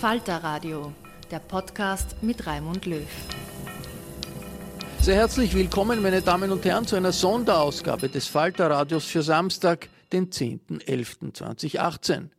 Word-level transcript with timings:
Falter 0.00 0.42
Radio, 0.42 0.94
der 1.30 1.40
Podcast 1.40 2.22
mit 2.22 2.46
Raimund 2.46 2.86
Löw. 2.86 3.06
Sehr 4.98 5.16
herzlich 5.16 5.54
willkommen, 5.54 6.00
meine 6.00 6.22
Damen 6.22 6.50
und 6.50 6.64
Herren, 6.64 6.86
zu 6.86 6.96
einer 6.96 7.12
Sonderausgabe 7.12 8.08
des 8.08 8.26
Falter 8.26 8.70
Radios 8.70 9.04
für 9.04 9.22
Samstag, 9.22 9.90
den 10.10 10.30
10.11.2018. 10.30 12.30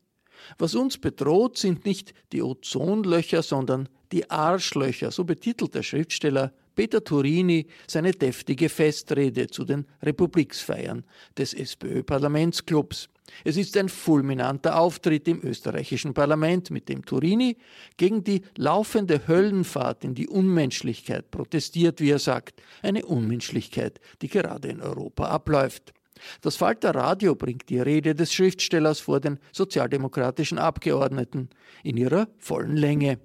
Was 0.57 0.73
uns 0.73 0.97
bedroht, 0.97 1.59
sind 1.59 1.85
nicht 1.85 2.15
die 2.31 2.41
Ozonlöcher, 2.41 3.43
sondern 3.43 3.89
die 4.11 4.31
Arschlöcher, 4.31 5.11
so 5.11 5.23
betitelt 5.23 5.75
der 5.75 5.83
Schriftsteller 5.83 6.53
Peter 6.73 7.03
Turini 7.03 7.67
seine 7.85 8.13
deftige 8.13 8.69
Festrede 8.69 9.45
zu 9.45 9.65
den 9.65 9.85
Republiksfeiern 10.01 11.05
des 11.37 11.53
SPÖ-Parlamentsclubs. 11.53 13.07
Es 13.43 13.57
ist 13.57 13.75
ein 13.77 13.89
fulminanter 13.89 14.77
Auftritt 14.77 15.27
im 15.27 15.41
österreichischen 15.43 16.13
Parlament, 16.13 16.71
mit 16.71 16.89
dem 16.89 17.05
Turini 17.05 17.57
gegen 17.97 18.23
die 18.23 18.41
laufende 18.57 19.27
Höllenfahrt 19.27 20.03
in 20.03 20.15
die 20.15 20.27
Unmenschlichkeit 20.27 21.31
protestiert, 21.31 22.01
wie 22.01 22.11
er 22.11 22.19
sagt, 22.19 22.61
eine 22.81 23.05
Unmenschlichkeit, 23.05 23.99
die 24.21 24.27
gerade 24.27 24.67
in 24.67 24.81
Europa 24.81 25.25
abläuft. 25.25 25.93
Das 26.41 26.55
Falter 26.55 26.93
Radio 26.93 27.35
bringt 27.35 27.69
die 27.69 27.79
Rede 27.79 28.13
des 28.13 28.33
Schriftstellers 28.33 28.99
vor 28.99 29.19
den 29.19 29.39
sozialdemokratischen 29.51 30.59
Abgeordneten 30.59 31.49
in 31.83 31.97
ihrer 31.97 32.27
vollen 32.37 32.77
Länge. 32.77 33.19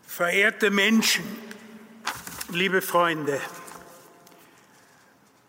Verehrte 0.00 0.70
Menschen, 0.70 1.24
liebe 2.52 2.80
Freunde, 2.80 3.38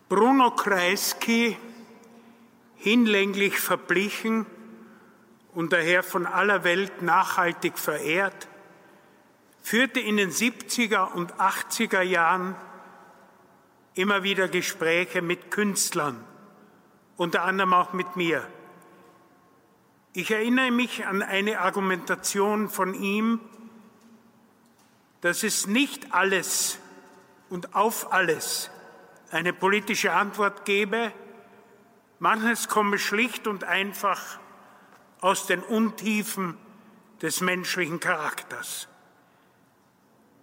Bruno 0.10 0.52
Kreisky 0.52 1.56
hinlänglich 2.80 3.60
verblichen 3.60 4.46
und 5.54 5.74
daher 5.74 6.04
von 6.04 6.26
aller 6.26 6.64
Welt 6.64 7.02
nachhaltig 7.02 7.78
verehrt, 7.78 8.48
führte 9.62 10.00
in 10.00 10.18
den 10.18 10.32
70er 10.32 11.12
und 11.12 11.34
80er 11.36 12.02
Jahren 12.02 12.56
immer 13.94 14.24
wieder 14.24 14.48
Gespräche 14.48 15.22
mit 15.22 15.52
Künstlern, 15.52 16.24
unter 17.18 17.44
anderem 17.44 17.74
auch 17.74 17.94
mit 17.94 18.16
mir. 18.16 18.48
Ich 20.14 20.32
erinnere 20.32 20.72
mich 20.72 21.06
an 21.06 21.22
eine 21.22 21.60
Argumentation 21.60 22.70
von 22.70 22.94
ihm, 22.94 23.42
dass 25.22 25.44
es 25.44 25.68
nicht 25.68 26.14
alles 26.14 26.80
und 27.50 27.76
auf 27.76 28.14
alles 28.14 28.72
eine 29.32 29.54
politische 29.54 30.14
Antwort 30.14 30.66
gebe, 30.66 31.12
Manches 32.20 32.68
komme 32.68 33.00
schlicht 33.00 33.48
und 33.48 33.64
einfach 33.64 34.40
aus 35.22 35.48
den 35.48 35.62
Untiefen 35.64 36.58
des 37.22 37.42
menschlichen 37.42 38.00
Charakters. 38.00 38.88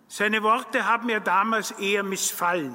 Seine 0.08 0.42
Worte 0.42 0.86
haben 0.86 1.06
mir 1.06 1.20
damals 1.20 1.72
eher 1.72 2.02
missfallen, 2.02 2.74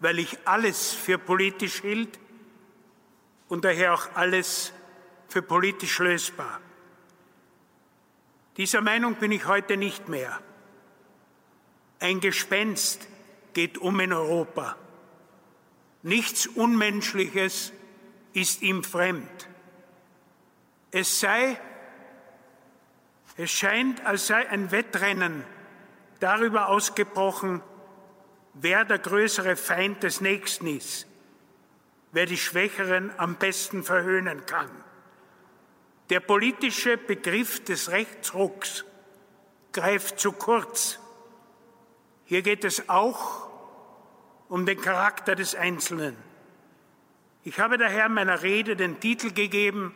weil 0.00 0.18
ich 0.18 0.38
alles 0.46 0.92
für 0.92 1.18
politisch 1.18 1.80
hielt 1.80 2.18
und 3.48 3.64
daher 3.64 3.94
auch 3.94 4.08
alles 4.14 4.72
für 5.28 5.42
politisch 5.42 5.98
lösbar. 5.98 6.60
Dieser 8.56 8.80
Meinung 8.80 9.16
bin 9.16 9.32
ich 9.32 9.46
heute 9.46 9.76
nicht 9.76 10.08
mehr. 10.08 10.40
Ein 12.00 12.20
Gespenst 12.20 13.06
geht 13.52 13.78
um 13.78 14.00
in 14.00 14.12
Europa. 14.12 14.76
Nichts 16.02 16.46
Unmenschliches 16.46 17.72
ist 18.36 18.60
ihm 18.60 18.84
fremd. 18.84 19.48
Es 20.90 21.20
sei, 21.20 21.58
es 23.38 23.50
scheint, 23.50 24.04
als 24.04 24.26
sei 24.26 24.46
ein 24.50 24.70
Wettrennen 24.70 25.42
darüber 26.20 26.68
ausgebrochen, 26.68 27.62
wer 28.52 28.84
der 28.84 28.98
größere 28.98 29.56
Feind 29.56 30.02
des 30.02 30.20
Nächsten 30.20 30.66
ist, 30.66 31.06
wer 32.12 32.26
die 32.26 32.36
Schwächeren 32.36 33.10
am 33.16 33.36
besten 33.36 33.82
verhöhnen 33.82 34.44
kann. 34.44 34.70
Der 36.10 36.20
politische 36.20 36.98
Begriff 36.98 37.64
des 37.64 37.90
Rechtsrucks 37.90 38.84
greift 39.72 40.20
zu 40.20 40.32
kurz. 40.32 40.98
Hier 42.26 42.42
geht 42.42 42.64
es 42.64 42.90
auch 42.90 43.48
um 44.48 44.66
den 44.66 44.80
Charakter 44.80 45.34
des 45.34 45.54
Einzelnen. 45.54 46.16
Ich 47.46 47.60
habe 47.60 47.78
daher 47.78 48.08
meiner 48.08 48.42
Rede 48.42 48.74
den 48.74 48.98
Titel 48.98 49.30
gegeben, 49.30 49.94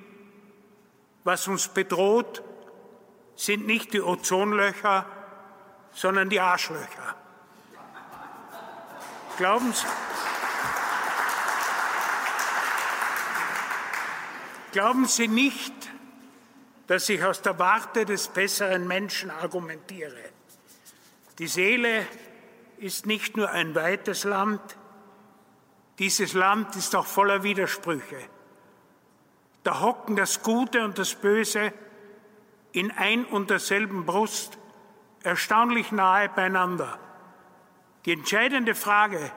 was 1.24 1.48
uns 1.48 1.66
bedroht, 1.66 2.44
sind 3.34 3.66
nicht 3.66 3.92
die 3.92 4.00
Ozonlöcher, 4.00 5.04
sondern 5.90 6.30
die 6.30 6.38
Arschlöcher. 6.38 7.16
Glauben 9.36 9.72
Sie, 9.72 9.86
glauben 14.70 15.06
Sie 15.06 15.26
nicht, 15.26 15.74
dass 16.86 17.08
ich 17.08 17.24
aus 17.24 17.42
der 17.42 17.58
Warte 17.58 18.04
des 18.04 18.28
besseren 18.28 18.86
Menschen 18.86 19.28
argumentiere. 19.28 20.22
Die 21.40 21.48
Seele 21.48 22.06
ist 22.78 23.06
nicht 23.06 23.36
nur 23.36 23.50
ein 23.50 23.74
weites 23.74 24.22
Land, 24.22 24.60
dieses 26.00 26.32
Land 26.32 26.76
ist 26.76 26.96
auch 26.96 27.06
voller 27.06 27.42
Widersprüche. 27.42 28.18
Da 29.62 29.80
hocken 29.80 30.16
das 30.16 30.42
Gute 30.42 30.82
und 30.82 30.98
das 30.98 31.14
Böse 31.14 31.74
in 32.72 32.90
ein 32.90 33.26
und 33.26 33.50
derselben 33.50 34.06
Brust 34.06 34.56
erstaunlich 35.22 35.92
nahe 35.92 36.30
beieinander. 36.30 36.98
Die 38.06 38.12
entscheidende 38.12 38.74
Frage, 38.74 39.30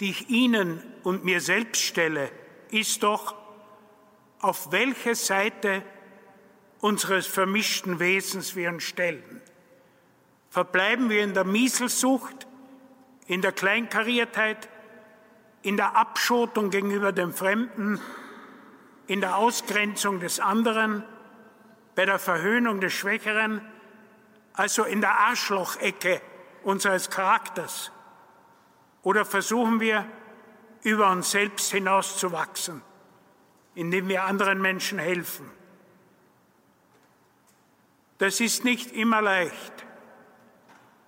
die 0.00 0.10
ich 0.10 0.28
Ihnen 0.28 0.82
und 1.04 1.24
mir 1.24 1.40
selbst 1.40 1.82
stelle, 1.82 2.32
ist 2.72 3.04
doch, 3.04 3.36
auf 4.40 4.72
welche 4.72 5.14
Seite 5.14 5.84
unseres 6.80 7.28
vermischten 7.28 8.00
Wesens 8.00 8.56
wir 8.56 8.70
uns 8.70 8.82
stellen. 8.82 9.40
Verbleiben 10.50 11.10
wir 11.10 11.22
in 11.22 11.32
der 11.32 11.44
Mieselsucht, 11.44 12.48
in 13.28 13.40
der 13.40 13.52
Kleinkariertheit, 13.52 14.68
in 15.64 15.78
der 15.78 15.96
Abschotung 15.96 16.68
gegenüber 16.68 17.10
dem 17.10 17.32
Fremden, 17.32 17.98
in 19.06 19.22
der 19.22 19.38
Ausgrenzung 19.38 20.20
des 20.20 20.38
anderen, 20.38 21.02
bei 21.94 22.04
der 22.04 22.18
Verhöhnung 22.18 22.80
des 22.80 22.92
Schwächeren, 22.92 23.62
also 24.52 24.84
in 24.84 25.00
der 25.00 25.18
Arschlochecke 25.18 26.20
unseres 26.64 27.08
Charakters? 27.08 27.90
Oder 29.02 29.24
versuchen 29.24 29.80
wir, 29.80 30.06
über 30.82 31.10
uns 31.10 31.30
selbst 31.30 31.72
hinauszuwachsen, 31.72 32.82
indem 33.74 34.08
wir 34.08 34.24
anderen 34.24 34.60
Menschen 34.60 34.98
helfen? 34.98 35.50
Das 38.18 38.38
ist 38.40 38.64
nicht 38.64 38.92
immer 38.92 39.22
leicht. 39.22 39.72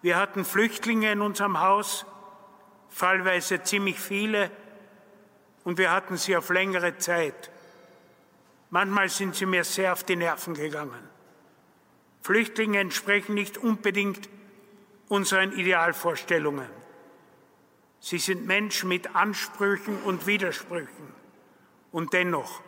Wir 0.00 0.16
hatten 0.16 0.46
Flüchtlinge 0.46 1.12
in 1.12 1.20
unserem 1.20 1.60
Haus, 1.60 2.06
fallweise 2.96 3.62
ziemlich 3.62 4.00
viele, 4.00 4.50
und 5.64 5.76
wir 5.76 5.90
hatten 5.90 6.16
sie 6.16 6.34
auf 6.34 6.48
längere 6.48 6.96
Zeit. 6.96 7.50
Manchmal 8.70 9.10
sind 9.10 9.34
sie 9.34 9.44
mir 9.44 9.64
sehr 9.64 9.92
auf 9.92 10.02
die 10.02 10.16
Nerven 10.16 10.54
gegangen. 10.54 11.06
Flüchtlinge 12.22 12.78
entsprechen 12.78 13.34
nicht 13.34 13.58
unbedingt 13.58 14.30
unseren 15.08 15.52
Idealvorstellungen. 15.52 16.70
Sie 18.00 18.16
sind 18.16 18.46
Menschen 18.46 18.88
mit 18.88 19.14
Ansprüchen 19.14 19.98
und 20.02 20.26
Widersprüchen. 20.26 21.12
Und 21.92 22.14
dennoch, 22.14 22.62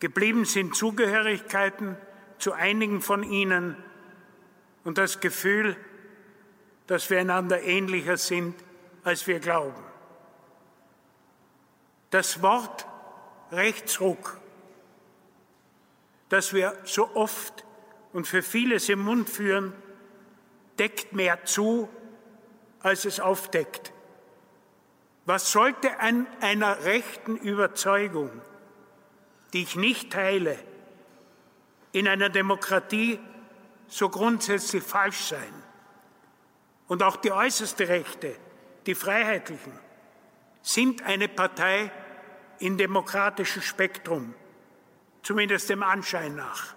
geblieben 0.00 0.46
sind 0.46 0.74
Zugehörigkeiten 0.74 1.98
zu 2.38 2.54
einigen 2.54 3.02
von 3.02 3.24
ihnen 3.24 3.76
und 4.84 4.96
das 4.96 5.20
Gefühl, 5.20 5.76
dass 6.86 7.10
wir 7.10 7.20
einander 7.20 7.62
ähnlicher 7.62 8.16
sind, 8.16 8.54
als 9.04 9.26
wir 9.26 9.40
glauben. 9.40 9.82
Das 12.10 12.42
Wort 12.42 12.86
Rechtsruck, 13.50 14.40
das 16.28 16.52
wir 16.52 16.76
so 16.84 17.14
oft 17.14 17.64
und 18.12 18.26
für 18.26 18.42
vieles 18.42 18.88
im 18.88 19.00
Mund 19.00 19.28
führen, 19.28 19.72
deckt 20.78 21.12
mehr 21.12 21.44
zu, 21.44 21.88
als 22.80 23.04
es 23.04 23.20
aufdeckt. 23.20 23.92
Was 25.24 25.52
sollte 25.52 26.00
an 26.00 26.26
einer 26.40 26.84
rechten 26.84 27.36
Überzeugung, 27.36 28.30
die 29.52 29.62
ich 29.62 29.76
nicht 29.76 30.12
teile, 30.12 30.58
in 31.92 32.08
einer 32.08 32.28
Demokratie 32.28 33.20
so 33.86 34.08
grundsätzlich 34.08 34.82
falsch 34.82 35.26
sein? 35.26 35.52
Und 36.88 37.02
auch 37.02 37.16
die 37.16 37.32
äußerste 37.32 37.88
Rechte, 37.88 38.36
die 38.86 38.94
Freiheitlichen, 38.94 39.72
sind 40.62 41.02
eine 41.02 41.28
Partei 41.28 41.90
im 42.58 42.78
demokratischen 42.78 43.62
Spektrum, 43.62 44.34
zumindest 45.22 45.68
dem 45.68 45.82
Anschein 45.82 46.36
nach. 46.36 46.74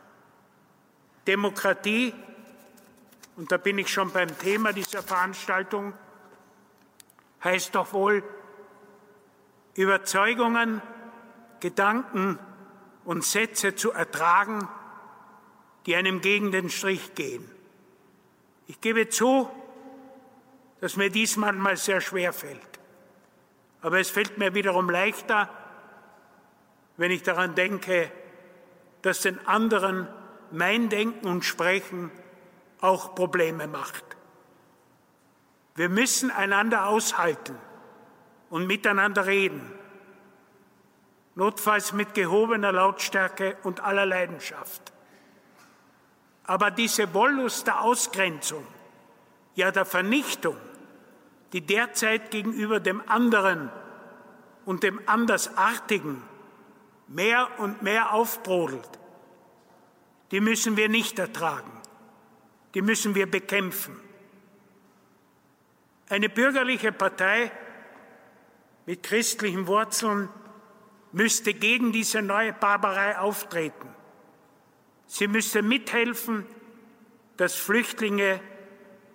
Demokratie, 1.28 2.14
und 3.36 3.52
da 3.52 3.58
bin 3.58 3.78
ich 3.78 3.92
schon 3.92 4.12
beim 4.12 4.38
Thema 4.38 4.74
dieser 4.74 5.04
Veranstaltung, 5.04 5.94
heißt 7.44 7.76
doch 7.76 7.94
wohl, 7.94 8.24
Überzeugungen, 9.76 10.82
Gedanken 11.60 12.40
und 13.04 13.24
Sätze 13.24 13.76
zu 13.76 13.92
ertragen, 13.92 14.68
die 15.86 15.96
einem 15.96 16.22
gegen 16.22 16.52
den 16.52 16.70
Strich 16.70 17.14
gehen. 17.14 17.50
Ich 18.68 18.82
gebe 18.82 19.10
zu, 19.10 19.50
dass 20.82 20.96
mir 20.96 21.10
dies 21.10 21.38
manchmal 21.38 21.78
sehr 21.78 22.02
schwer 22.02 22.34
fällt. 22.34 22.62
Aber 23.82 24.00
es 24.00 24.10
fällt 24.10 24.38
mir 24.38 24.54
wiederum 24.54 24.90
leichter, 24.90 25.50
wenn 26.98 27.12
ich 27.12 27.24
daran 27.24 27.56
denke, 27.56 28.12
dass 29.02 29.22
den 29.22 29.46
anderen 29.48 30.08
mein 30.52 30.90
Denken 30.90 31.28
und 31.28 31.46
Sprechen 31.46 32.12
auch 32.82 33.16
Probleme 33.16 33.68
macht. 33.68 34.04
Wir 35.76 35.90
müssen 35.90 36.32
einander 36.32 36.88
aushalten 36.88 37.58
und 38.50 38.66
miteinander 38.66 39.26
reden, 39.26 39.74
notfalls 41.36 41.92
mit 41.92 42.14
gehobener 42.14 42.72
Lautstärke 42.72 43.58
und 43.64 43.82
aller 43.82 44.06
Leidenschaft. 44.06 44.94
Aber 46.46 46.72
diese 46.72 47.14
Wollust 47.14 47.68
der 47.68 47.82
Ausgrenzung, 47.82 48.66
ja 49.56 49.72
der 49.72 49.86
Vernichtung, 49.86 50.58
die 51.54 51.62
derzeit 51.62 52.32
gegenüber 52.32 52.80
dem 52.80 53.02
anderen 53.08 53.72
und 54.66 54.84
dem 54.84 55.00
Andersartigen 55.06 56.22
mehr 57.08 57.48
und 57.60 57.82
mehr 57.82 58.14
aufbrodelt, 58.14 58.90
die 60.32 60.40
müssen 60.40 60.76
wir 60.76 60.90
nicht 60.90 61.18
ertragen, 61.20 61.72
die 62.74 62.82
müssen 62.82 63.16
wir 63.16 63.30
bekämpfen. 63.30 64.00
Eine 66.10 66.30
bürgerliche 66.30 66.92
Partei 66.92 67.52
mit 68.86 69.02
christlichen 69.04 69.66
Wurzeln 69.68 70.30
müsste 71.12 71.54
gegen 71.54 71.92
diese 71.92 72.22
neue 72.22 72.54
Barbarei 72.54 73.18
auftreten. 73.18 73.88
Sie 75.08 75.28
müsste 75.28 75.62
mithelfen, 75.62 76.46
dass 77.38 77.56
Flüchtlinge 77.56 78.40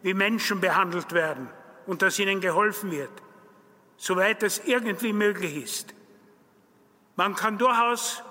wie 0.02 0.14
Menschen 0.14 0.60
behandelt 0.60 1.12
werden 1.12 1.48
und 1.86 2.02
dass 2.02 2.18
ihnen 2.18 2.40
geholfen 2.40 2.90
wird, 2.90 3.10
soweit 3.96 4.42
es 4.42 4.62
irgendwie 4.64 5.12
möglich 5.12 5.56
ist. 5.56 5.94
Man 7.16 7.34
kann 7.34 7.58
durchaus 7.58 8.22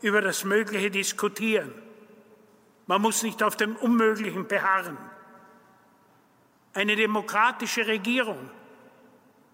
über 0.00 0.20
das 0.20 0.44
Mögliche 0.44 0.90
diskutieren. 0.90 1.72
Man 2.86 3.00
muss 3.00 3.22
nicht 3.22 3.42
auf 3.42 3.56
dem 3.56 3.76
Unmöglichen 3.76 4.46
beharren. 4.46 4.98
Eine 6.74 6.96
demokratische 6.96 7.86
Regierung, 7.86 8.50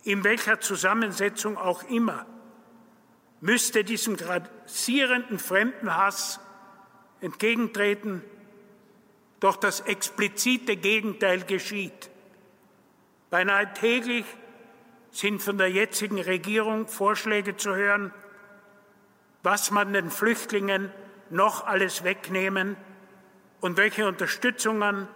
in 0.05 0.25
welcher 0.25 0.61
Zusammensetzung 0.61 1.57
auch 1.57 1.83
immer, 1.85 2.27
müsste 3.41 3.85
diesem 3.85 4.17
grassierenden 4.17 5.39
Fremdenhass 5.39 6.41
entgegentreten, 7.21 8.23
doch 9.41 9.57
das 9.57 9.81
explizite 9.81 10.77
Gegenteil 10.77 11.43
geschieht. 11.43 12.11
Beinahe 13.31 13.73
täglich 13.75 14.25
sind 15.11 15.43
von 15.43 15.59
der 15.59 15.71
jetzigen 15.71 16.21
Regierung 16.21 16.87
Vorschläge 16.87 17.57
zu 17.57 17.75
hören, 17.75 18.13
was 19.43 19.71
man 19.71 19.93
den 19.93 20.11
Flüchtlingen 20.11 20.93
noch 21.31 21.67
alles 21.67 22.05
wegnehmen 22.05 22.77
und 23.61 23.77
welche 23.77 24.07
Unterstützungen 24.07 25.09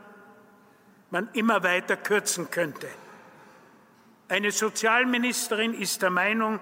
man 1.10 1.28
immer 1.32 1.62
weiter 1.62 1.96
kürzen 1.96 2.50
könnte. 2.50 2.88
Eine 4.28 4.50
Sozialministerin 4.50 5.74
ist 5.74 6.02
der 6.02 6.10
Meinung, 6.10 6.60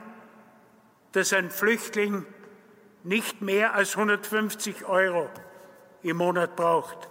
dass 1.12 1.32
ein 1.32 1.50
Flüchtling 1.50 2.26
nicht 3.04 3.42
mehr 3.42 3.74
als 3.74 3.96
150 3.96 4.86
Euro 4.86 5.28
im 6.02 6.16
Monat 6.16 6.56
braucht, 6.56 7.09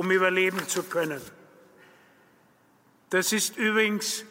um 0.00 0.10
überleben 0.10 0.66
zu 0.66 0.82
können. 0.82 1.20
Das 3.10 3.34
ist 3.34 3.58
übrigens 3.58 4.24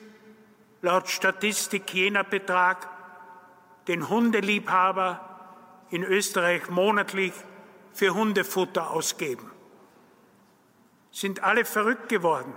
laut 0.81 1.07
Statistik 1.09 1.93
jener 1.93 2.23
Betrag, 2.23 2.87
den 3.87 4.09
Hundeliebhaber 4.09 5.85
in 5.91 6.03
Österreich 6.03 6.71
monatlich 6.71 7.33
für 7.93 8.15
Hundefutter 8.15 8.89
ausgeben. 8.89 9.51
Sind 11.11 11.43
alle 11.43 11.65
verrückt 11.65 12.09
geworden? 12.09 12.55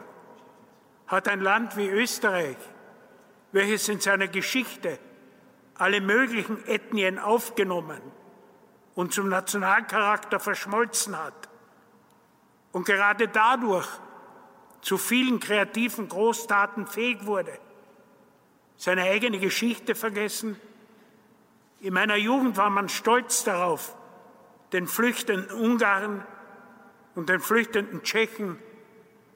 Hat 1.07 1.28
ein 1.28 1.42
Land 1.42 1.76
wie 1.76 1.90
Österreich, 1.90 2.57
welches 3.52 3.90
in 3.90 4.00
seiner 4.00 4.28
Geschichte 4.28 4.99
alle 5.75 6.00
möglichen 6.00 6.66
Ethnien 6.66 7.19
aufgenommen 7.19 8.00
und 8.95 9.12
zum 9.12 9.28
Nationalcharakter 9.28 10.40
verschmolzen 10.40 11.19
hat 11.19 11.51
und 12.73 12.85
gerade 12.85 13.29
dadurch 13.29 13.87
zu 14.81 14.99
vielen 14.99 15.38
kreativen 15.38 16.09
Großtaten 16.09 16.87
fähig 16.87 17.25
wurde, 17.25 17.57
seine 18.76 19.02
eigene 19.02 19.38
Geschichte 19.38 19.95
vergessen? 19.95 20.61
In 21.81 21.95
meiner 21.95 22.17
Jugend 22.17 22.57
war 22.57 22.71
man 22.71 22.88
stolz 22.88 23.45
darauf, 23.45 23.97
den 24.73 24.87
flüchtenden 24.87 25.50
Ungarn 25.50 26.26
und 27.14 27.29
den 27.29 27.41
flüchtenden 27.41 28.02
Tschechen 28.02 28.59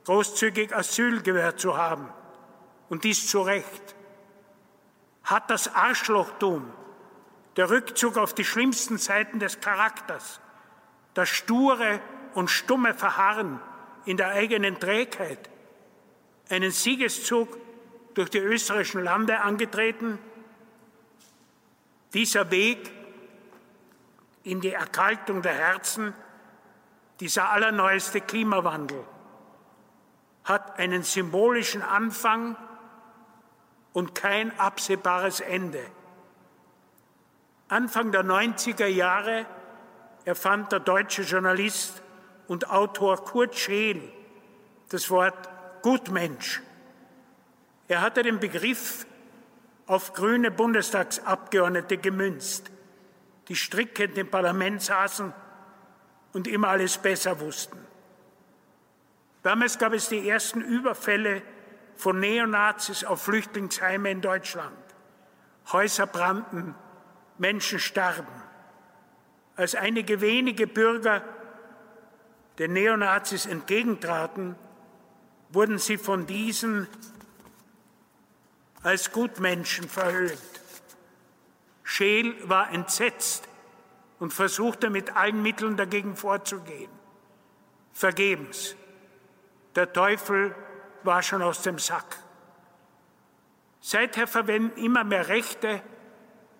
großzügig 0.04 0.74
Asyl 0.74 1.22
gewährt 1.22 1.60
zu 1.60 1.76
haben. 1.76 2.08
Und 2.88 3.04
dies 3.04 3.26
zu 3.28 3.42
Recht. 3.42 3.96
Hat 5.24 5.50
das 5.50 5.74
Arschlochtum, 5.74 6.72
der 7.56 7.68
Rückzug 7.68 8.16
auf 8.16 8.32
die 8.32 8.44
schlimmsten 8.44 8.98
Seiten 8.98 9.40
des 9.40 9.60
Charakters, 9.60 10.40
das 11.14 11.28
sture 11.28 12.00
und 12.36 12.50
stumme 12.50 12.92
Verharren 12.92 13.60
in 14.04 14.18
der 14.18 14.28
eigenen 14.28 14.78
Trägheit 14.78 15.48
einen 16.50 16.70
Siegeszug 16.70 17.56
durch 18.12 18.28
die 18.28 18.38
österreichischen 18.38 19.02
Lande 19.02 19.40
angetreten. 19.40 20.18
Dieser 22.12 22.50
Weg 22.50 22.90
in 24.42 24.60
die 24.60 24.72
Erkaltung 24.72 25.40
der 25.40 25.54
Herzen, 25.54 26.12
dieser 27.20 27.50
allerneueste 27.50 28.20
Klimawandel, 28.20 29.02
hat 30.44 30.78
einen 30.78 31.04
symbolischen 31.04 31.80
Anfang 31.80 32.54
und 33.94 34.14
kein 34.14 34.56
absehbares 34.60 35.40
Ende. 35.40 35.84
Anfang 37.68 38.12
der 38.12 38.24
90er 38.24 38.86
Jahre 38.86 39.46
erfand 40.26 40.70
der 40.70 40.80
deutsche 40.80 41.22
Journalist 41.22 42.02
und 42.48 42.70
Autor 42.70 43.24
Kurt 43.24 43.56
Scheel 43.56 44.02
das 44.88 45.10
Wort 45.10 45.48
Gutmensch. 45.82 46.62
Er 47.88 48.00
hatte 48.00 48.22
den 48.22 48.40
Begriff 48.40 49.06
auf 49.86 50.12
grüne 50.12 50.50
Bundestagsabgeordnete 50.50 51.98
gemünzt, 51.98 52.70
die 53.48 53.56
strickend 53.56 54.18
im 54.18 54.30
Parlament 54.30 54.82
saßen 54.82 55.32
und 56.32 56.48
immer 56.48 56.68
alles 56.68 56.98
besser 56.98 57.40
wussten. 57.40 57.78
Damals 59.42 59.78
gab 59.78 59.92
es 59.92 60.08
die 60.08 60.28
ersten 60.28 60.60
Überfälle 60.60 61.42
von 61.94 62.18
Neonazis 62.18 63.04
auf 63.04 63.22
Flüchtlingsheime 63.22 64.10
in 64.10 64.20
Deutschland. 64.20 64.76
Häuser 65.72 66.06
brannten, 66.06 66.74
Menschen 67.38 67.78
starben. 67.78 68.42
Als 69.54 69.74
einige 69.74 70.20
wenige 70.20 70.66
Bürger 70.66 71.22
den 72.58 72.72
Neonazis 72.72 73.46
entgegentraten, 73.46 74.56
wurden 75.50 75.78
sie 75.78 75.98
von 75.98 76.26
diesen 76.26 76.88
als 78.82 79.12
Gutmenschen 79.12 79.88
verhöhnt. 79.88 80.40
Scheel 81.82 82.36
war 82.48 82.72
entsetzt 82.72 83.48
und 84.18 84.32
versuchte 84.32 84.90
mit 84.90 85.16
allen 85.16 85.42
Mitteln 85.42 85.76
dagegen 85.76 86.16
vorzugehen. 86.16 86.90
Vergebens. 87.92 88.76
Der 89.74 89.92
Teufel 89.92 90.54
war 91.02 91.22
schon 91.22 91.42
aus 91.42 91.62
dem 91.62 91.78
Sack. 91.78 92.18
Seither 93.80 94.26
verwenden 94.26 94.82
immer 94.82 95.04
mehr 95.04 95.28
Rechte 95.28 95.82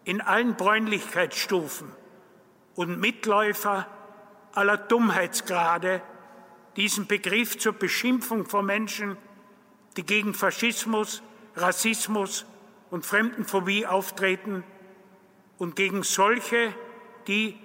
in 0.05 0.21
allen 0.21 0.55
Bräunlichkeitsstufen 0.55 1.91
und 2.77 3.01
Mitläufer 3.01 3.87
aller 4.57 4.79
Dummheitsgrade 4.79 6.03
diesen 6.77 7.07
Begriff 7.07 7.59
zur 7.59 7.73
Beschimpfung 7.73 8.47
von 8.47 8.65
Menschen, 8.67 9.17
die 9.97 10.05
gegen 10.05 10.35
Faschismus, 10.35 11.23
Rassismus 11.55 12.47
und 12.91 13.05
Fremdenphobie 13.05 13.87
auftreten 13.87 14.65
und 15.59 15.77
gegen 15.77 16.03
solche, 16.03 16.75
die 17.27 17.59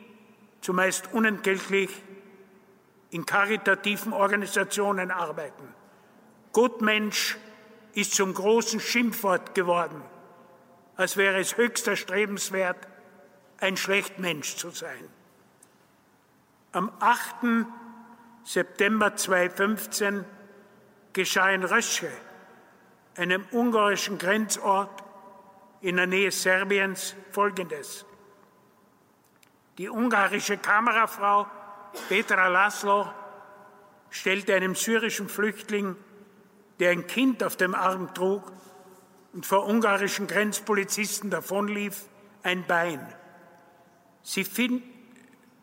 zumeist 0.61 1.13
unentgeltlich 1.13 1.89
in 3.09 3.25
karitativen 3.25 4.13
Organisationen 4.13 5.11
arbeiten. 5.11 5.67
Gutmensch 6.53 7.37
ist 7.93 8.15
zum 8.15 8.33
großen 8.33 8.79
Schimpfwort 8.79 9.53
geworden, 9.53 10.01
als 10.95 11.17
wäre 11.17 11.39
es 11.39 11.57
höchst 11.57 11.87
erstrebenswert, 11.87 12.87
ein 13.59 13.75
Schlechtmensch 13.75 14.55
zu 14.55 14.69
sein. 14.69 15.20
Am 16.73 16.91
8. 16.99 17.65
September 18.43 19.15
2015 19.15 20.25
geschah 21.13 21.49
in 21.51 21.63
Rösche, 21.63 22.09
einem 23.17 23.45
ungarischen 23.51 24.17
Grenzort 24.17 25.03
in 25.81 25.97
der 25.97 26.07
Nähe 26.07 26.31
Serbiens, 26.31 27.15
Folgendes. 27.31 28.05
Die 29.77 29.89
ungarische 29.89 30.57
Kamerafrau 30.57 31.47
Petra 32.07 32.47
Laszlo 32.47 33.11
stellte 34.09 34.55
einem 34.55 34.75
syrischen 34.75 35.27
Flüchtling 35.27 35.95
der 36.81 36.89
ein 36.89 37.05
Kind 37.05 37.43
auf 37.43 37.57
dem 37.57 37.75
Arm 37.75 38.11
trug 38.15 38.51
und 39.33 39.45
vor 39.45 39.67
ungarischen 39.67 40.25
Grenzpolizisten 40.25 41.29
davonlief, 41.29 42.05
ein 42.41 42.65
Bein. 42.65 43.05
Sie 44.23 44.43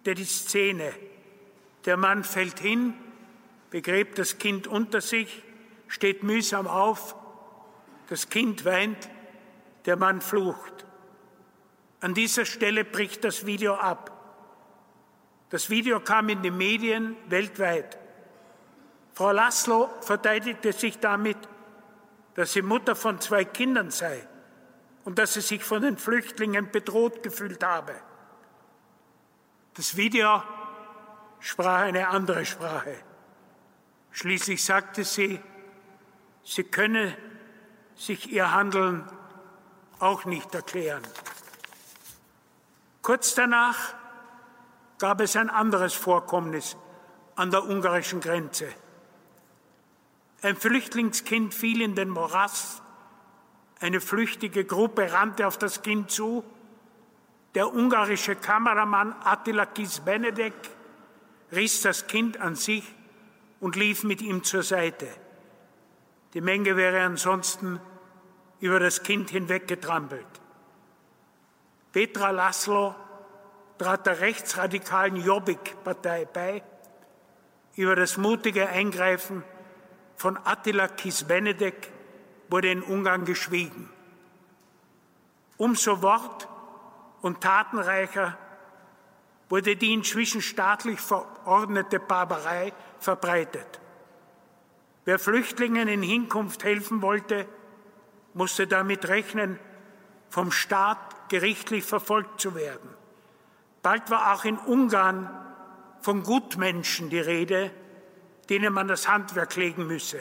findet 0.09 0.19
die 0.19 0.25
Szene. 0.25 0.95
Der 1.85 1.97
Mann 1.99 2.25
fällt 2.25 2.61
hin, 2.61 2.95
begräbt 3.71 4.19
das 4.19 4.39
Kind 4.39 4.67
unter 4.67 5.03
sich, 5.03 5.43
steht 5.87 6.23
mühsam 6.23 6.67
auf, 6.67 7.15
das 8.09 8.31
Kind 8.31 8.65
weint, 8.65 9.11
der 9.85 9.97
Mann 9.97 10.23
flucht. 10.23 10.87
An 12.01 12.15
dieser 12.15 12.47
Stelle 12.47 12.85
bricht 12.85 13.23
das 13.25 13.45
Video 13.45 13.75
ab. 13.75 14.15
Das 15.51 15.69
Video 15.69 16.01
kam 16.01 16.31
in 16.31 16.43
die 16.43 16.51
Medien 16.51 17.17
weltweit. 17.29 17.99
Frau 19.13 19.33
Laszlo 19.33 19.91
verteidigte 20.01 20.73
sich 20.73 20.99
damit, 21.01 21.37
dass 22.35 22.53
sie 22.53 22.63
Mutter 22.63 22.95
von 22.95 23.21
zwei 23.21 23.45
Kindern 23.45 23.91
sei 23.91 24.27
und 25.05 25.19
dass 25.19 25.35
sie 25.35 25.41
sich 25.41 25.65
von 25.65 25.83
den 25.83 25.99
Flüchtlingen 25.99 26.71
bedroht 26.71 27.23
gefühlt 27.23 27.63
habe. 27.65 27.95
Das 29.79 29.97
Video 29.97 30.43
sprach 31.39 31.83
eine 31.83 32.09
andere 32.09 32.45
Sprache. 32.45 32.97
Schließlich 34.11 34.65
sagte 34.65 35.05
sie, 35.05 35.41
sie 36.43 36.65
könne 36.65 37.17
sich 37.95 38.29
ihr 38.33 38.53
Handeln 38.53 39.09
auch 40.01 40.25
nicht 40.25 40.53
erklären. 40.53 41.05
Kurz 43.03 43.37
danach 43.37 43.95
gab 44.99 45.21
es 45.21 45.37
ein 45.37 45.49
anderes 45.49 45.95
Vorkommnis 45.95 46.77
an 47.37 47.53
der 47.53 47.63
ungarischen 47.63 48.21
Grenze. 48.21 48.67
Ein 50.43 50.57
Flüchtlingskind 50.57 51.55
fiel 51.55 51.83
in 51.83 51.95
den 51.95 52.09
Morast. 52.09 52.83
Eine 53.79 54.01
flüchtige 54.01 54.65
Gruppe 54.65 55.13
rannte 55.13 55.47
auf 55.47 55.57
das 55.57 55.83
Kind 55.83 56.11
zu. 56.11 56.43
Der 57.59 57.75
ungarische 57.75 58.37
Kameramann 58.37 59.17
Attila 59.25 59.67
Kis-Benedek 59.67 60.55
riss 61.51 61.83
das 61.83 62.07
Kind 62.07 62.41
an 62.41 62.55
sich 62.55 62.85
und 63.59 63.75
lief 63.75 64.05
mit 64.05 64.23
ihm 64.23 64.45
zur 64.45 64.63
Seite. 64.63 65.09
Die 66.35 66.41
Menge 66.41 66.77
wäre 66.77 67.01
ansonsten 67.01 67.81
über 68.61 68.79
das 68.79 69.03
Kind 69.03 69.31
hinweggetrampelt. 69.31 70.25
Petra 71.91 72.31
Laszlo 72.31 72.95
trat 73.77 74.07
der 74.07 74.21
rechtsradikalen 74.21 75.17
Jobbik-Partei 75.17 76.27
bei. 76.27 76.63
Über 77.75 77.97
das 77.97 78.19
mutige 78.19 78.69
Eingreifen 78.69 79.43
von 80.15 80.39
Attila 80.45 80.87
Kisbenedek 80.87 81.91
wurde 82.51 82.71
in 82.71 82.85
Ungarn 82.85 83.25
geschwiegen. 83.25 83.91
Umso 85.57 86.03
wort- 86.03 86.48
und 87.23 87.41
tatenreicher 87.41 88.37
wurde 89.49 89.77
die 89.77 89.93
inzwischen 89.93 90.43
staatlich 90.43 91.01
verordnete 91.01 91.99
Barbarei 91.99 92.73
verbreitet. 92.99 93.81
Wer 95.05 95.19
Flüchtlingen 95.19 95.89
in 95.89 96.03
Hinkunft 96.03 96.65
helfen 96.65 97.01
wollte, 97.01 97.47
musste 98.35 98.67
damit 98.67 99.09
rechnen, 99.09 99.59
vom 100.29 100.53
Staat 100.53 101.31
gerichtlich 101.31 101.85
verfolgt 101.85 102.41
zu 102.41 102.55
werden. 102.55 102.91
Bald 103.83 104.11
war 104.11 104.35
auch 104.35 104.45
in 104.45 104.59
Ungarn 104.59 105.31
von 106.01 106.23
Gutmenschen 106.23 107.09
die 107.09 107.21
Rede, 107.21 107.71
denen 108.51 108.73
man 108.73 108.89
das 108.89 109.09
Handwerk 109.09 109.57
legen 109.57 109.87
müsse. 109.87 110.21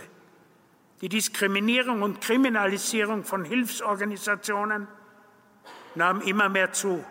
Die 1.02 1.10
Diskriminierung 1.10 2.02
und 2.02 2.22
Kriminalisierung 2.22 3.24
von 3.24 3.44
Hilfsorganisationen 3.44 4.88
nahm 5.98 6.22
immer 6.22 6.48
mehr 6.48 6.72
zu. 6.72 7.04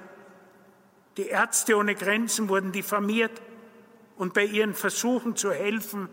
Die 1.16 1.28
Ärzte 1.28 1.76
ohne 1.76 1.94
Grenzen 1.94 2.48
wurden 2.48 2.72
diffamiert 2.72 3.42
und 4.16 4.34
bei 4.34 4.44
ihren 4.44 4.74
Versuchen 4.74 5.36
zu 5.36 5.52
helfen 5.52 6.08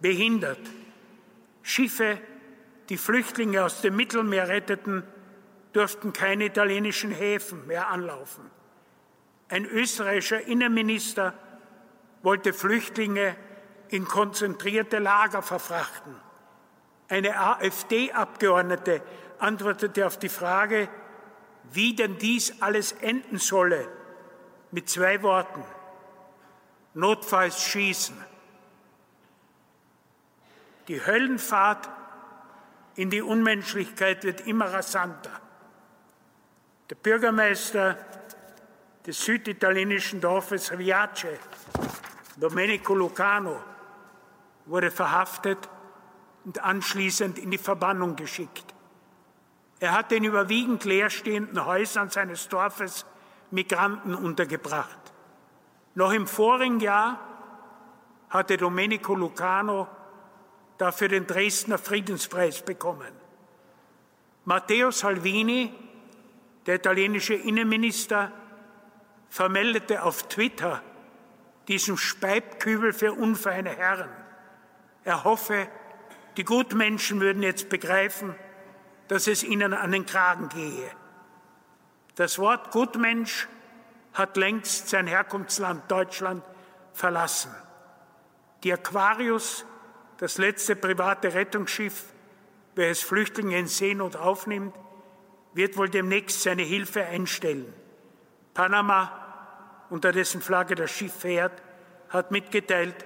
behindert. 0.00 0.60
Schiffe, 1.62 2.18
die 2.88 2.96
Flüchtlinge 2.96 3.64
aus 3.64 3.80
dem 3.80 3.96
Mittelmeer 3.96 4.48
retteten, 4.48 5.02
durften 5.72 6.12
keine 6.12 6.46
italienischen 6.46 7.10
Häfen 7.10 7.66
mehr 7.66 7.88
anlaufen. 7.88 8.50
Ein 9.48 9.64
österreichischer 9.66 10.46
Innenminister 10.46 11.34
wollte 12.22 12.52
Flüchtlinge 12.52 13.36
in 13.88 14.06
konzentrierte 14.06 14.98
Lager 14.98 15.42
verfrachten. 15.42 16.14
Eine 17.08 17.38
AfD-Abgeordnete 17.38 19.02
antwortete 19.38 20.06
auf 20.06 20.18
die 20.18 20.28
Frage, 20.28 20.88
wie 21.72 21.94
denn 21.94 22.18
dies 22.18 22.60
alles 22.60 22.92
enden 22.92 23.38
solle, 23.38 23.88
mit 24.70 24.88
zwei 24.88 25.22
Worten. 25.22 25.62
Notfalls 26.94 27.62
schießen. 27.62 28.16
Die 30.88 31.04
Höllenfahrt 31.04 31.88
in 32.96 33.10
die 33.10 33.22
Unmenschlichkeit 33.22 34.24
wird 34.24 34.46
immer 34.46 34.72
rasanter. 34.72 35.40
Der 36.88 36.96
Bürgermeister 36.96 37.96
des 39.06 39.24
süditalienischen 39.24 40.20
Dorfes 40.20 40.72
Riace, 40.72 41.38
Domenico 42.36 42.94
Lucano, 42.94 43.62
wurde 44.66 44.90
verhaftet 44.90 45.68
und 46.44 46.58
anschließend 46.58 47.38
in 47.38 47.50
die 47.50 47.58
Verbannung 47.58 48.16
geschickt. 48.16 48.74
Er 49.80 49.92
hat 49.92 50.12
in 50.12 50.24
überwiegend 50.24 50.84
leerstehenden 50.84 51.64
Häusern 51.64 52.10
seines 52.10 52.48
Dorfes 52.48 53.06
Migranten 53.50 54.14
untergebracht. 54.14 54.98
Noch 55.94 56.12
im 56.12 56.26
vorigen 56.26 56.80
Jahr 56.80 57.18
hatte 58.28 58.56
Domenico 58.56 59.14
Lucano 59.14 59.88
dafür 60.78 61.08
den 61.08 61.26
Dresdner 61.26 61.78
Friedenspreis 61.78 62.62
bekommen. 62.62 63.12
Matteo 64.44 64.90
Salvini, 64.90 65.74
der 66.66 66.76
italienische 66.76 67.34
Innenminister, 67.34 68.32
vermeldete 69.28 70.02
auf 70.02 70.28
Twitter 70.28 70.82
diesem 71.68 71.96
Speibkübel 71.96 72.92
für 72.92 73.12
unfeine 73.12 73.70
Herren. 73.70 74.10
Er 75.04 75.24
hoffe, 75.24 75.68
die 76.36 76.44
Gutmenschen 76.44 77.20
würden 77.20 77.42
jetzt 77.42 77.68
begreifen, 77.68 78.34
dass 79.10 79.26
es 79.26 79.42
ihnen 79.42 79.74
an 79.74 79.90
den 79.90 80.06
Kragen 80.06 80.48
gehe. 80.50 80.88
Das 82.14 82.38
Wort 82.38 82.70
Gutmensch 82.70 83.48
hat 84.12 84.36
längst 84.36 84.88
sein 84.88 85.08
Herkunftsland 85.08 85.90
Deutschland 85.90 86.44
verlassen. 86.92 87.50
Die 88.62 88.72
Aquarius, 88.72 89.66
das 90.18 90.38
letzte 90.38 90.76
private 90.76 91.34
Rettungsschiff, 91.34 92.04
welches 92.76 93.02
Flüchtlinge 93.02 93.58
in 93.58 93.66
Seenot 93.66 94.14
aufnimmt, 94.14 94.76
wird 95.54 95.76
wohl 95.76 95.88
demnächst 95.88 96.42
seine 96.42 96.62
Hilfe 96.62 97.04
einstellen. 97.04 97.74
Panama, 98.54 99.10
unter 99.90 100.12
dessen 100.12 100.40
Flagge 100.40 100.76
das 100.76 100.92
Schiff 100.92 101.14
fährt, 101.14 101.60
hat 102.10 102.30
mitgeteilt, 102.30 103.04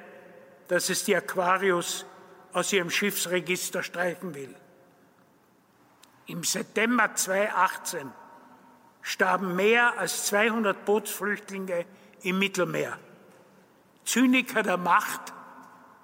dass 0.69 0.91
es 0.91 1.05
die 1.05 1.17
Aquarius 1.17 2.05
aus 2.53 2.71
ihrem 2.75 2.91
Schiffsregister 2.91 3.83
streichen 3.83 4.35
will. 4.35 4.55
Im 6.27 6.43
September 6.43 7.15
2018 7.15 8.11
starben 9.03 9.55
mehr 9.55 9.99
als 9.99 10.27
200 10.27 10.85
Bootsflüchtlinge 10.85 11.85
im 12.23 12.39
Mittelmeer. 12.39 12.99
Zyniker 14.05 14.63
der 14.63 14.79
Macht, 14.79 15.33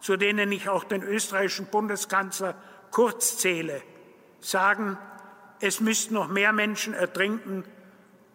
zu 0.00 0.16
denen 0.16 0.52
ich 0.52 0.68
auch 0.68 0.84
den 0.84 1.02
österreichischen 1.02 1.66
Bundeskanzler 1.66 2.54
Kurz 2.90 3.38
zähle, 3.38 3.82
sagen, 4.40 4.98
es 5.60 5.80
müssten 5.80 6.14
noch 6.14 6.28
mehr 6.28 6.52
Menschen 6.52 6.92
ertrinken, 6.92 7.64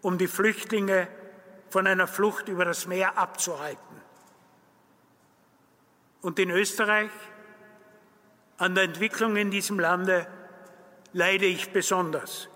um 0.02 0.18
die 0.18 0.28
Flüchtlinge 0.28 1.08
von 1.70 1.88
einer 1.88 2.08
Flucht 2.08 2.48
über 2.48 2.64
das 2.64 2.88
Meer 2.88 3.18
abzuhalten. 3.18 4.02
Und 6.22 6.40
in 6.40 6.50
Österreich, 6.50 7.12
an 8.58 8.76
der 8.76 8.86
Entwicklung 8.86 9.36
in 9.36 9.52
diesem 9.52 9.80
Lande, 9.80 10.26
leide 11.16 11.46
ich 11.46 11.72
besonders. 11.72 12.50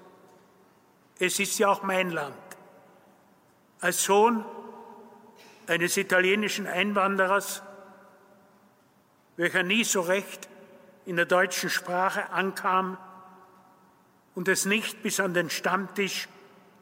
Es 1.18 1.39
ist 1.39 1.58
ja 1.60 1.70
auch 1.70 1.82
mein 1.82 2.10
Land. 2.10 2.36
Als 3.80 4.04
Sohn 4.04 4.44
eines 5.66 5.96
italienischen 5.96 6.68
Einwanderers, 6.68 7.63
welcher 9.38 9.63
nie 9.63 9.86
so 9.86 10.01
recht 10.01 10.50
in 11.06 11.16
der 11.16 11.25
deutschen 11.25 11.70
Sprache 11.70 12.32
ankam 12.32 12.98
und 14.36 14.50
es 14.50 14.65
nicht 14.65 15.04
bis 15.04 15.22
an 15.22 15.34
den 15.34 15.50
Stammtisch 15.50 16.28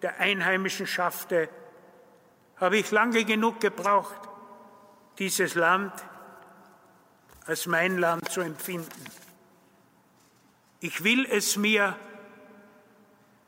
der 0.01 0.19
Einheimischen 0.19 0.87
schaffte, 0.87 1.47
habe 2.55 2.77
ich 2.77 2.89
lange 2.89 3.23
genug 3.23 3.59
gebraucht, 3.59 4.27
dieses 5.19 5.53
Land 5.53 5.93
als 7.45 7.67
mein 7.67 7.99
Land 7.99 8.31
zu 8.31 8.41
empfinden. 8.41 9.26
Ich 10.79 11.03
will 11.03 11.25
es 11.25 11.57
mir 11.57 11.95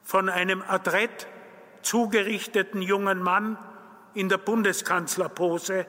von 0.04 0.30
einem 0.30 0.64
adrett 0.68 1.28
zugerichteten 1.82 2.82
jungen 2.82 3.22
Mann 3.22 3.58
in 4.16 4.30
der 4.30 4.38
Bundeskanzlerpose 4.38 5.86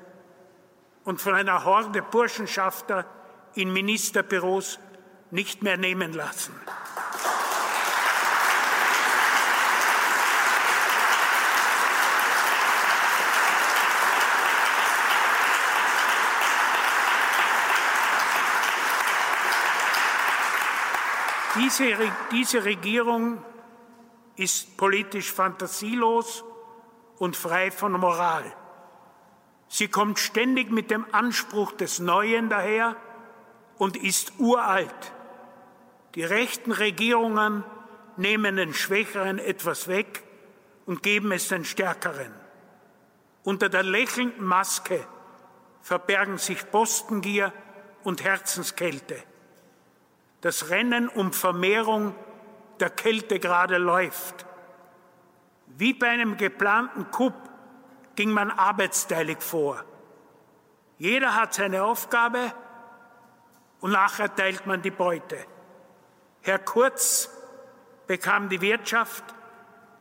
und 1.04 1.20
von 1.20 1.34
einer 1.34 1.64
Horde 1.64 2.02
Burschenschafter 2.02 3.06
in 3.54 3.72
Ministerbüros 3.72 4.78
nicht 5.30 5.62
mehr 5.62 5.78
nehmen 5.78 6.12
lassen. 6.12 6.54
Diese, 21.60 21.94
diese 22.32 22.64
Regierung 22.64 23.44
ist 24.36 24.78
politisch 24.78 25.30
fantasielos 25.30 26.42
und 27.18 27.36
frei 27.36 27.70
von 27.70 27.92
Moral. 27.92 28.44
Sie 29.68 29.88
kommt 29.88 30.18
ständig 30.18 30.70
mit 30.70 30.90
dem 30.90 31.04
Anspruch 31.12 31.72
des 31.72 31.98
Neuen 31.98 32.48
daher 32.48 32.96
und 33.76 33.98
ist 33.98 34.32
uralt. 34.38 35.12
Die 36.14 36.24
rechten 36.24 36.72
Regierungen 36.72 37.62
nehmen 38.16 38.56
den 38.56 38.72
Schwächeren 38.72 39.38
etwas 39.38 39.86
weg 39.86 40.22
und 40.86 41.02
geben 41.02 41.30
es 41.30 41.48
den 41.48 41.66
Stärkeren. 41.66 42.32
Unter 43.44 43.68
der 43.68 43.82
lächelnden 43.82 44.46
Maske 44.46 45.06
verbergen 45.82 46.38
sich 46.38 46.70
Postengier 46.70 47.52
und 48.02 48.24
Herzenskälte 48.24 49.22
das 50.40 50.70
Rennen 50.70 51.08
um 51.08 51.32
Vermehrung 51.32 52.14
der 52.80 52.90
Kältegrade 52.90 53.78
läuft. 53.78 54.46
Wie 55.66 55.92
bei 55.92 56.08
einem 56.08 56.36
geplanten 56.36 57.10
Coup 57.10 57.34
ging 58.16 58.30
man 58.30 58.50
arbeitsteilig 58.50 59.38
vor. 59.40 59.84
Jeder 60.98 61.34
hat 61.34 61.54
seine 61.54 61.84
Aufgabe 61.84 62.52
und 63.80 63.92
nachher 63.92 64.34
teilt 64.34 64.66
man 64.66 64.82
die 64.82 64.90
Beute. 64.90 65.38
Herr 66.42 66.58
Kurz 66.58 67.30
bekam 68.06 68.48
die 68.48 68.60
Wirtschaft 68.60 69.24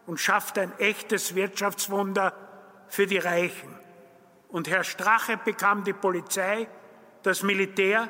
und 0.05 0.19
schaffte 0.19 0.61
ein 0.61 0.77
echtes 0.79 1.35
Wirtschaftswunder 1.35 2.33
für 2.87 3.07
die 3.07 3.17
Reichen. 3.17 3.77
Und 4.49 4.67
Herr 4.67 4.83
Strache 4.83 5.37
bekam 5.37 5.83
die 5.83 5.93
Polizei, 5.93 6.67
das 7.23 7.43
Militär, 7.43 8.07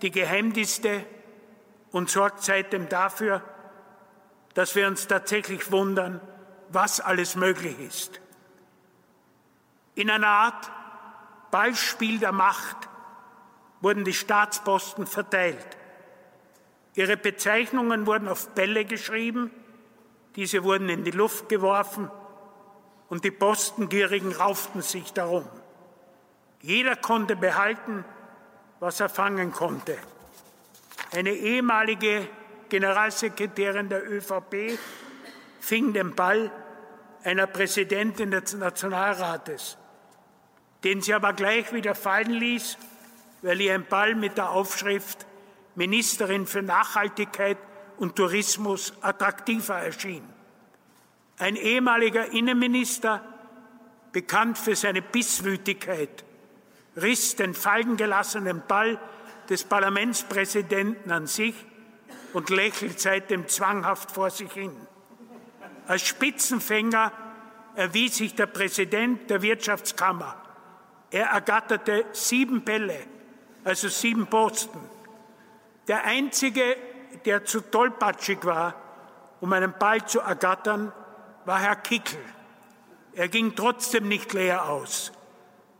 die 0.00 0.10
Geheimdienste 0.10 1.04
und 1.92 2.10
sorgt 2.10 2.42
seitdem 2.42 2.88
dafür, 2.88 3.42
dass 4.54 4.74
wir 4.74 4.88
uns 4.88 5.06
tatsächlich 5.06 5.70
wundern, 5.70 6.20
was 6.68 7.00
alles 7.00 7.36
möglich 7.36 7.78
ist. 7.78 8.20
In 9.94 10.10
einer 10.10 10.26
Art 10.26 10.70
Ballspiel 11.50 12.18
der 12.18 12.32
Macht 12.32 12.88
wurden 13.82 14.04
die 14.04 14.14
Staatsposten 14.14 15.06
verteilt. 15.06 15.76
Ihre 16.94 17.16
Bezeichnungen 17.16 18.06
wurden 18.06 18.28
auf 18.28 18.48
Bälle 18.54 18.84
geschrieben, 18.84 19.50
diese 20.36 20.64
wurden 20.64 20.88
in 20.88 21.04
die 21.04 21.10
Luft 21.10 21.48
geworfen 21.48 22.10
und 23.08 23.24
die 23.24 23.30
Postengierigen 23.30 24.32
rauften 24.32 24.80
sich 24.80 25.12
darum. 25.12 25.46
Jeder 26.62 26.96
konnte 26.96 27.36
behalten, 27.36 28.04
was 28.80 29.00
er 29.00 29.10
fangen 29.10 29.52
konnte. 29.52 29.98
Eine 31.14 31.32
ehemalige 31.32 32.26
Generalsekretärin 32.70 33.90
der 33.90 34.10
ÖVP 34.10 34.78
fing 35.60 35.92
den 35.92 36.14
Ball 36.14 36.50
einer 37.22 37.46
Präsidentin 37.46 38.30
des 38.30 38.54
Nationalrates, 38.54 39.76
den 40.84 41.02
sie 41.02 41.12
aber 41.12 41.34
gleich 41.34 41.70
wieder 41.74 41.94
fallen 41.94 42.32
ließ, 42.32 42.78
weil 43.42 43.60
ihr 43.60 43.74
ein 43.74 43.84
Ball 43.84 44.14
mit 44.14 44.38
der 44.38 44.50
Aufschrift 44.50 45.26
Ministerin 45.74 46.46
für 46.46 46.62
Nachhaltigkeit 46.62 47.58
und 47.98 48.16
Tourismus 48.16 48.94
attraktiver 49.02 49.76
erschien. 49.82 50.24
Ein 51.38 51.56
ehemaliger 51.56 52.32
Innenminister, 52.32 53.22
bekannt 54.12 54.56
für 54.56 54.76
seine 54.76 55.02
Bisswütigkeit, 55.02 56.24
riss 56.96 57.36
den 57.36 57.52
fallen 57.52 57.98
gelassenen 57.98 58.62
Ball 58.66 58.98
des 59.52 59.64
Parlamentspräsidenten 59.64 61.12
an 61.12 61.26
sich 61.26 61.54
und 62.32 62.48
lächelt 62.48 62.98
seitdem 62.98 63.48
zwanghaft 63.48 64.10
vor 64.10 64.30
sich 64.30 64.50
hin. 64.50 64.74
Als 65.86 66.06
Spitzenfänger 66.06 67.12
erwies 67.74 68.16
sich 68.16 68.34
der 68.34 68.46
Präsident 68.46 69.28
der 69.28 69.42
Wirtschaftskammer. 69.42 70.36
Er 71.10 71.26
ergatterte 71.26 72.06
sieben 72.12 72.62
Bälle, 72.62 72.98
also 73.62 73.88
sieben 73.88 74.26
Posten. 74.26 74.80
Der 75.86 76.04
Einzige, 76.04 76.78
der 77.26 77.44
zu 77.44 77.60
tollpatschig 77.60 78.38
war, 78.44 78.74
um 79.42 79.52
einen 79.52 79.74
Ball 79.78 80.02
zu 80.06 80.20
ergattern, 80.20 80.92
war 81.44 81.58
Herr 81.58 81.76
Kickel. 81.76 82.20
Er 83.12 83.28
ging 83.28 83.54
trotzdem 83.54 84.08
nicht 84.08 84.32
leer 84.32 84.66
aus, 84.66 85.12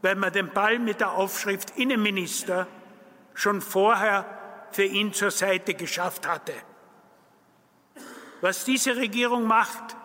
weil 0.03 0.17
man 0.17 0.31
den 0.31 0.51
Ball 0.51 0.79
mit 0.79 1.01
der 1.01 1.13
Aufschrift 1.13 1.79
Innenminister 1.79 2.67
schon 3.35 3.61
vorher 3.61 4.27
für 4.73 4.85
ihn 4.85 5.13
zur 5.13 5.31
Seite 5.31 5.75
geschafft 5.75 6.27
hatte. 6.27 6.55
Was 8.41 8.65
diese 8.65 8.97
Regierung 8.97 9.47
macht, 9.47 9.97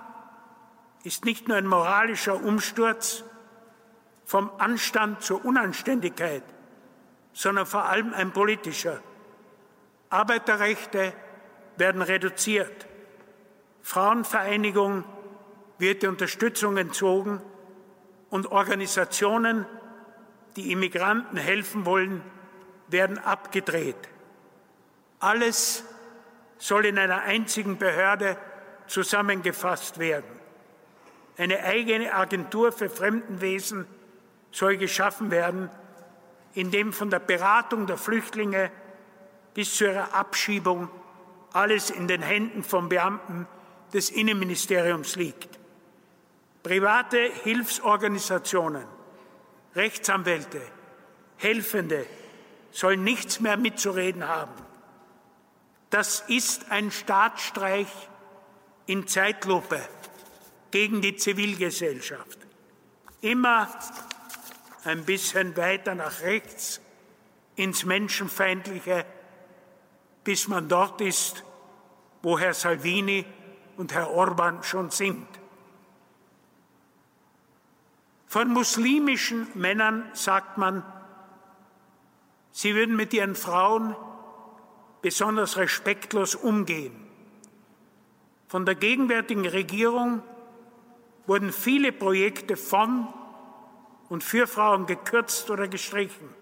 ist 1.04 1.26
nicht 1.26 1.48
nur 1.48 1.58
ein 1.58 1.66
moralischer 1.66 2.36
Umsturz 2.36 3.24
vom 4.26 4.52
Anstand 4.58 5.22
zur 5.22 5.44
Unanständigkeit, 5.46 6.44
sondern 7.34 7.66
vor 7.66 7.86
allem 7.86 8.14
ein 8.14 8.32
politischer. 8.32 9.02
Arbeiterrechte 10.10 11.14
werden 11.78 12.02
reduziert. 12.02 12.88
Frauenvereinigung 13.82 15.06
wird 15.78 16.04
die 16.04 16.08
Unterstützung 16.08 16.78
entzogen 16.78 17.42
und 18.30 18.52
Organisationen, 18.52 19.66
die 20.56 20.72
Immigranten 20.72 21.38
helfen 21.38 21.86
wollen, 21.86 22.22
werden 22.88 23.18
abgedreht. 23.18 23.98
Alles 25.20 25.84
soll 26.58 26.86
in 26.86 26.98
einer 26.98 27.22
einzigen 27.22 27.78
Behörde 27.78 28.38
zusammengefasst 28.88 30.00
werden. 30.00 30.38
Eine 31.38 31.64
eigene 31.64 32.14
Agentur 32.14 32.72
für 32.72 32.90
Fremdenwesen 32.90 33.86
soll 34.52 34.78
geschaffen 34.78 35.30
werden, 35.30 35.70
in 36.54 36.72
dem 36.72 36.94
von 36.94 37.10
der 37.10 37.20
Beratung 37.20 37.86
der 37.86 37.98
Flüchtlinge 37.98 38.72
bis 39.54 39.76
zu 39.76 39.86
ihrer 39.86 40.14
Abschiebung 40.14 40.90
alles 41.54 41.90
in 41.90 42.08
den 42.08 42.22
Händen 42.22 42.64
von 42.64 42.90
Beamten 42.90 43.48
des 43.94 44.10
Innenministeriums 44.10 45.16
liegt. 45.16 45.60
Private 46.64 47.18
Hilfsorganisationen, 47.44 48.86
Rechtsanwälte, 49.76 50.62
Helfende 51.38 52.06
sollen 52.72 53.04
nichts 53.04 53.40
mehr 53.40 53.58
mitzureden 53.58 54.28
haben. 54.28 54.54
Das 55.90 56.22
ist 56.28 56.70
ein 56.72 56.92
Staatsstreich 56.92 57.88
in 58.86 59.08
Zeitlupe 59.08 59.82
gegen 60.72 61.02
die 61.02 61.16
Zivilgesellschaft. 61.16 62.40
Immer 63.22 63.70
ein 64.84 65.06
bisschen 65.06 65.56
weiter 65.58 65.96
nach 65.96 66.22
rechts 66.22 66.82
ins 67.56 67.86
Menschenfeindliche, 67.86 69.06
bis 70.24 70.48
man 70.48 70.70
dort 70.70 71.02
ist, 71.02 71.44
wo 72.22 72.38
Herr 72.38 72.54
Salvini 72.54 73.26
und 73.78 73.94
Herr 73.94 74.12
Orban 74.12 74.64
schon 74.64 74.92
sind. 74.92 75.28
Von 78.28 78.50
muslimischen 78.50 79.48
Männern 79.56 80.10
sagt 80.14 80.58
man, 80.58 80.84
sie 82.58 82.74
würden 82.74 82.96
mit 82.96 83.14
ihren 83.14 83.36
Frauen 83.36 83.96
besonders 85.04 85.58
respektlos 85.58 86.34
umgehen. 86.34 87.08
Von 88.48 88.66
der 88.66 88.74
gegenwärtigen 88.74 89.46
Regierung 89.46 90.24
wurden 91.28 91.52
viele 91.52 91.92
Projekte 91.92 92.58
von 92.58 93.08
und 94.10 94.24
für 94.24 94.48
Frauen 94.48 94.88
gekürzt 94.88 95.52
oder 95.52 95.68
gestrichen. 95.68 96.34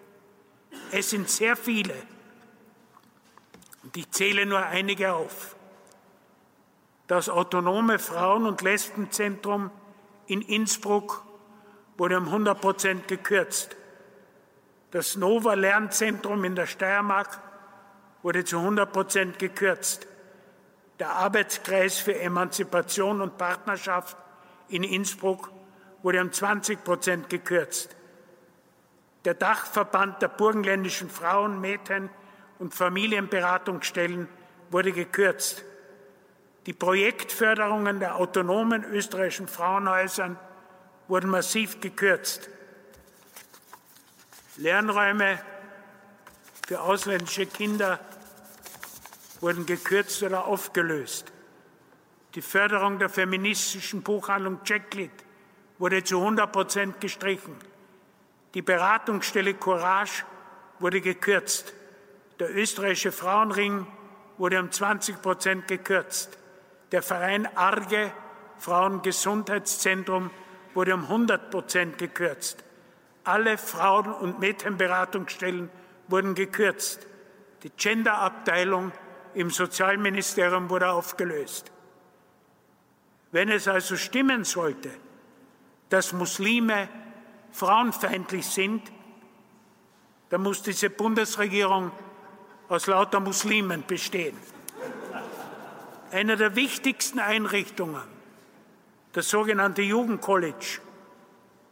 Es 0.89 1.09
sind 1.09 1.29
sehr 1.29 1.57
viele. 1.57 1.95
Und 3.83 3.97
ich 3.97 4.09
zähle 4.11 4.45
nur 4.45 4.59
einige 4.59 5.13
auf. 5.15 5.57
Das 7.07 7.27
autonome 7.27 7.99
Frauen- 7.99 8.45
und 8.45 8.61
Lesbenzentrum 8.61 9.69
in 10.27 10.41
Innsbruck 10.41 11.25
wurde 11.97 12.17
um 12.17 12.27
100 12.27 12.61
Prozent 12.61 13.07
gekürzt. 13.09 13.75
Das 14.95 15.17
Nova 15.17 15.55
Lernzentrum 15.55 16.45
in 16.45 16.55
der 16.55 16.67
Steiermark 16.67 17.41
wurde 18.23 18.45
zu 18.45 18.59
100 18.59 18.93
Prozent 18.93 19.39
gekürzt. 19.39 20.07
Der 20.99 21.09
Arbeitskreis 21.09 21.97
für 21.97 22.17
Emanzipation 22.17 23.19
und 23.19 23.37
Partnerschaft 23.37 24.15
in 24.69 24.83
Innsbruck 24.83 25.51
wurde 26.01 26.21
um 26.21 26.31
20 26.31 26.81
Prozent 26.85 27.29
gekürzt. 27.29 27.93
Der 29.25 29.33
Dachverband 29.33 30.21
der 30.21 30.29
burgenländischen 30.29 31.09
Frauen, 31.09 31.59
Mädchen 31.59 32.09
und 32.59 32.73
Familienberatungsstellen 32.73 34.29
wurde 34.71 34.93
gekürzt. 34.93 35.65
Die 36.67 36.73
Projektförderungen 36.73 37.99
der 37.99 38.15
autonomen 38.15 38.85
österreichischen 38.85 39.49
Frauenhäusern 39.49 40.39
wurden 41.09 41.29
massiv 41.29 41.81
gekürzt. 41.81 42.49
Lernräume 44.57 45.39
für 46.67 46.79
ausländische 46.81 47.45
Kinder 47.45 47.99
wurden 49.41 49.65
gekürzt 49.65 50.23
oder 50.23 50.45
aufgelöst. 50.45 51.31
Die 52.35 52.41
Förderung 52.41 52.97
der 52.97 53.09
feministischen 53.09 54.01
Buchhandlung 54.01 54.63
Checklit 54.63 55.11
wurde 55.77 56.03
zu 56.03 56.19
100 56.19 56.51
Prozent 56.51 57.01
gestrichen. 57.01 57.55
Die 58.53 58.61
Beratungsstelle 58.61 59.53
Courage 59.55 60.23
wurde 60.79 61.01
gekürzt. 61.01 61.73
Der 62.39 62.55
österreichische 62.55 63.11
Frauenring 63.11 63.85
wurde 64.37 64.59
um 64.59 64.71
20 64.71 65.21
Prozent 65.21 65.67
gekürzt. 65.67 66.37
Der 66.91 67.01
Verein 67.01 67.45
Arge 67.57 68.11
Frauengesundheitszentrum 68.59 70.31
wurde 70.73 70.93
um 70.93 71.03
100 71.03 71.51
Prozent 71.51 71.97
gekürzt. 71.97 72.63
Alle 73.25 73.57
Frauen- 73.57 74.13
und 74.13 74.39
Mädchenberatungsstellen 74.39 75.69
wurden 76.07 76.35
gekürzt. 76.35 77.05
Die 77.63 77.71
Genderabteilung 77.71 78.91
im 79.33 79.49
Sozialministerium 79.49 80.69
wurde 80.69 80.89
aufgelöst. 80.89 81.71
Wenn 83.31 83.49
es 83.49 83.67
also 83.67 83.97
stimmen 83.97 84.45
sollte, 84.45 84.91
dass 85.89 86.13
Muslime 86.13 86.87
frauenfeindlich 87.51 88.45
sind, 88.45 88.91
dann 90.29 90.41
muss 90.41 90.61
diese 90.61 90.89
Bundesregierung 90.89 91.91
aus 92.69 92.87
lauter 92.87 93.19
Muslimen 93.19 93.83
bestehen. 93.85 94.37
Eine 96.11 96.37
der 96.37 96.55
wichtigsten 96.55 97.19
Einrichtungen, 97.19 98.03
das 99.13 99.29
sogenannte 99.29 99.81
Jugendcollege, 99.81 100.79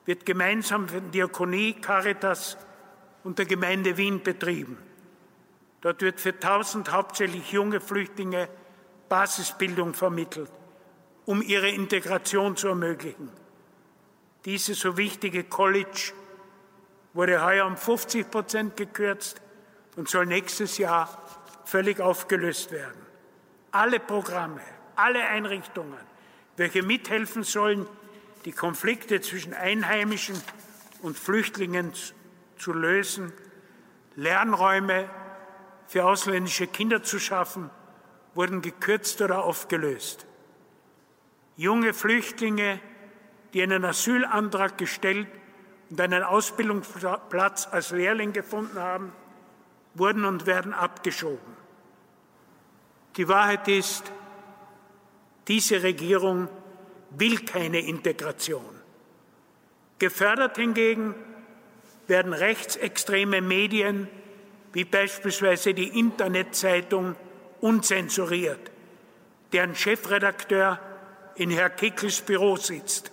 wird 0.06 0.26
gemeinsam 0.26 0.88
von 0.88 1.12
Diakonie, 1.12 1.74
Caritas 1.74 2.58
und 3.24 3.39
der 3.39 3.46
Gemeinde 3.46 3.98
Wien 3.98 4.22
betrieben. 4.22 4.78
Dort 5.82 6.02
wird 6.02 6.20
für 6.20 6.34
1000 6.34 6.92
hauptsächlich 6.92 7.52
junge 7.52 7.82
Flüchtlinge 7.82 8.48
Basisbildung 9.10 9.94
vermittelt, 9.94 10.50
um 11.26 11.42
ihre 11.42 11.70
Integration 11.70 12.56
zu 12.56 12.70
ermöglichen. 12.70 13.30
Dieses 14.46 14.80
so 14.80 14.98
wichtige 14.98 15.44
College 15.44 16.13
wurde 17.13 17.44
heuer 17.44 17.66
um 17.66 17.78
50 17.78 18.30
Prozent 18.30 18.78
gekürzt 18.78 19.42
und 19.96 20.10
soll 20.10 20.26
nächstes 20.26 20.78
Jahr 20.78 21.22
völlig 21.66 22.00
aufgelöst 22.00 22.72
werden. 22.72 23.00
Alle 23.72 24.00
Programme, 24.00 24.62
alle 24.96 25.24
Einrichtungen, 25.28 26.00
welche 26.58 26.84
mithelfen 26.84 27.44
sollen, 27.44 27.88
die 28.46 28.52
Konflikte 28.52 29.22
zwischen 29.22 29.54
Einheimischen 29.54 30.42
und 31.02 31.18
Flüchtlingen 31.18 31.94
zu 32.58 32.74
lösen, 32.74 33.32
Lernräume 34.16 35.10
für 35.88 36.06
ausländische 36.06 36.68
Kinder 36.68 37.04
zu 37.04 37.20
schaffen, 37.20 37.70
wurden 38.36 38.62
gekürzt 38.62 39.22
oder 39.22 39.44
aufgelöst. 39.44 40.26
Junge 41.56 41.94
Flüchtlinge, 41.94 42.80
die 43.54 43.62
einen 43.62 43.86
Asylantrag 43.86 44.78
gestellt 44.78 45.28
und 45.90 46.02
einen 46.02 46.24
Ausbildungsplatz 46.24 47.68
als 47.72 47.92
Lehrling 47.92 48.34
gefunden 48.34 48.80
haben, 48.80 49.12
wurden 49.94 50.26
und 50.26 50.46
werden 50.48 50.74
abgeschoben. 50.74 51.54
Die 53.16 53.28
Wahrheit 53.28 53.68
ist, 53.68 54.12
diese 55.48 55.84
Regierung 55.84 56.50
will 57.17 57.39
keine 57.39 57.80
Integration. 57.80 58.82
Gefördert 59.99 60.58
hingegen 60.58 61.15
werden 62.08 62.34
rechtsextreme 62.34 63.41
Medien 63.41 64.08
wie 64.73 64.86
beispielsweise 64.86 65.73
die 65.73 65.99
Internetzeitung 65.99 67.15
unzensuriert, 67.62 68.71
deren 69.52 69.76
Chefredakteur 69.76 70.80
in 71.36 71.52
Herr 71.52 71.69
Kickels 71.69 72.21
Büro 72.21 72.56
sitzt, 72.56 73.12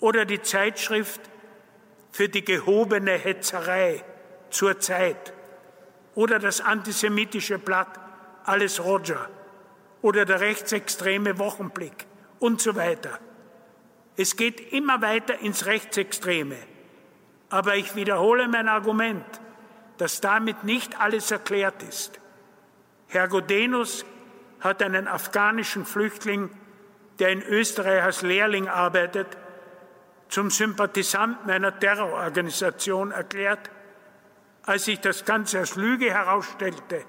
oder 0.00 0.24
die 0.24 0.42
Zeitschrift 0.42 1.20
für 2.10 2.28
die 2.28 2.44
gehobene 2.44 3.12
Hetzerei 3.12 4.02
zur 4.50 4.80
Zeit, 4.80 5.32
oder 6.14 6.38
das 6.38 6.60
antisemitische 6.60 7.58
Blatt 7.58 7.98
Alles 8.44 8.82
Roger. 8.82 9.28
Oder 10.02 10.24
der 10.24 10.40
rechtsextreme 10.40 11.38
Wochenblick 11.38 12.06
und 12.42 12.60
so 12.60 12.74
weiter. 12.74 13.18
Es 14.16 14.36
geht 14.36 14.72
immer 14.72 15.00
weiter 15.00 15.38
ins 15.38 15.66
Rechtsextreme. 15.66 16.56
Aber 17.48 17.76
ich 17.76 17.94
wiederhole 17.94 18.48
mein 18.48 18.68
Argument, 18.68 19.24
dass 19.98 20.20
damit 20.20 20.64
nicht 20.64 21.00
alles 21.00 21.30
erklärt 21.30 21.82
ist. 21.82 22.20
Herr 23.08 23.28
Godenus 23.28 24.04
hat 24.60 24.82
einen 24.82 25.06
afghanischen 25.06 25.84
Flüchtling, 25.84 26.50
der 27.18 27.28
in 27.28 27.42
Österreich 27.42 28.02
als 28.02 28.22
Lehrling 28.22 28.68
arbeitet, 28.68 29.28
zum 30.28 30.50
Sympathisanten 30.50 31.50
einer 31.50 31.78
Terrororganisation 31.78 33.12
erklärt. 33.12 33.70
Als 34.64 34.86
sich 34.86 34.98
das 35.00 35.24
Ganze 35.24 35.58
als 35.58 35.76
Lüge 35.76 36.10
herausstellte, 36.10 37.04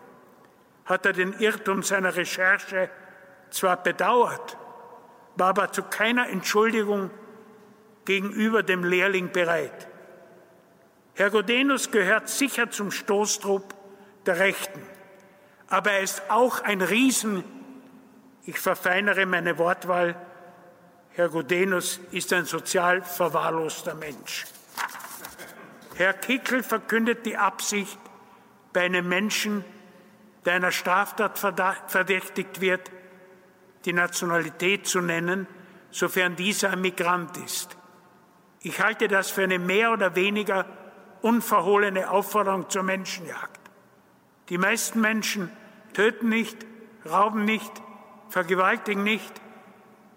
hat 0.86 1.06
er 1.06 1.14
den 1.14 1.34
Irrtum 1.40 1.84
seiner 1.84 2.16
Recherche 2.16 2.90
zwar 3.50 3.82
bedauert, 3.82 4.58
war 5.36 5.50
aber 5.50 5.72
zu 5.72 5.84
keiner 5.84 6.30
Entschuldigung 6.30 7.10
gegenüber 8.06 8.64
dem 8.64 8.84
Lehrling 8.84 9.32
bereit. 9.32 9.88
Herr 11.16 11.30
Godenus 11.30 11.92
gehört 11.92 12.30
sicher 12.30 12.72
zum 12.72 12.92
Stoßtrupp 12.92 13.74
der 14.26 14.40
Rechten, 14.40 14.82
aber 15.68 15.92
er 15.92 16.02
ist 16.02 16.24
auch 16.30 16.62
ein 16.62 16.82
Riesen, 16.82 17.44
ich 18.46 18.60
verfeinere 18.60 19.26
meine 19.26 19.58
Wortwahl, 19.58 20.16
Herr 21.12 21.30
Godenus 21.30 22.00
ist 22.12 22.34
ein 22.34 22.46
sozial 22.46 23.04
verwahrloster 23.04 23.94
Mensch. 23.94 24.46
Herr 25.96 26.14
Kickel 26.14 26.64
verkündet 26.64 27.26
die 27.26 27.38
Absicht, 27.38 28.00
bei 28.74 28.82
einem 28.82 29.08
Menschen, 29.08 29.64
der 30.46 30.56
einer 30.56 30.72
Straftat 30.72 31.38
verdächtigt 31.38 32.60
wird, 32.60 32.90
die 33.86 33.94
Nationalität 33.94 34.88
zu 34.88 35.02
nennen, 35.02 35.48
sofern 35.92 36.36
dieser 36.36 36.72
ein 36.72 36.82
Migrant 36.82 37.38
ist. 37.38 37.78
Ich 38.62 38.82
halte 38.82 39.08
das 39.08 39.30
für 39.30 39.44
eine 39.44 39.60
mehr 39.60 39.92
oder 39.92 40.16
weniger 40.16 40.66
unverhohlene 41.22 42.10
Aufforderung 42.10 42.70
zur 42.70 42.84
Menschenjagd. 42.84 43.60
Die 44.50 44.58
meisten 44.58 45.02
Menschen 45.02 45.52
töten 45.94 46.30
nicht, 46.30 46.66
rauben 47.10 47.46
nicht, 47.46 47.72
vergewaltigen 48.30 49.04
nicht, 49.04 49.34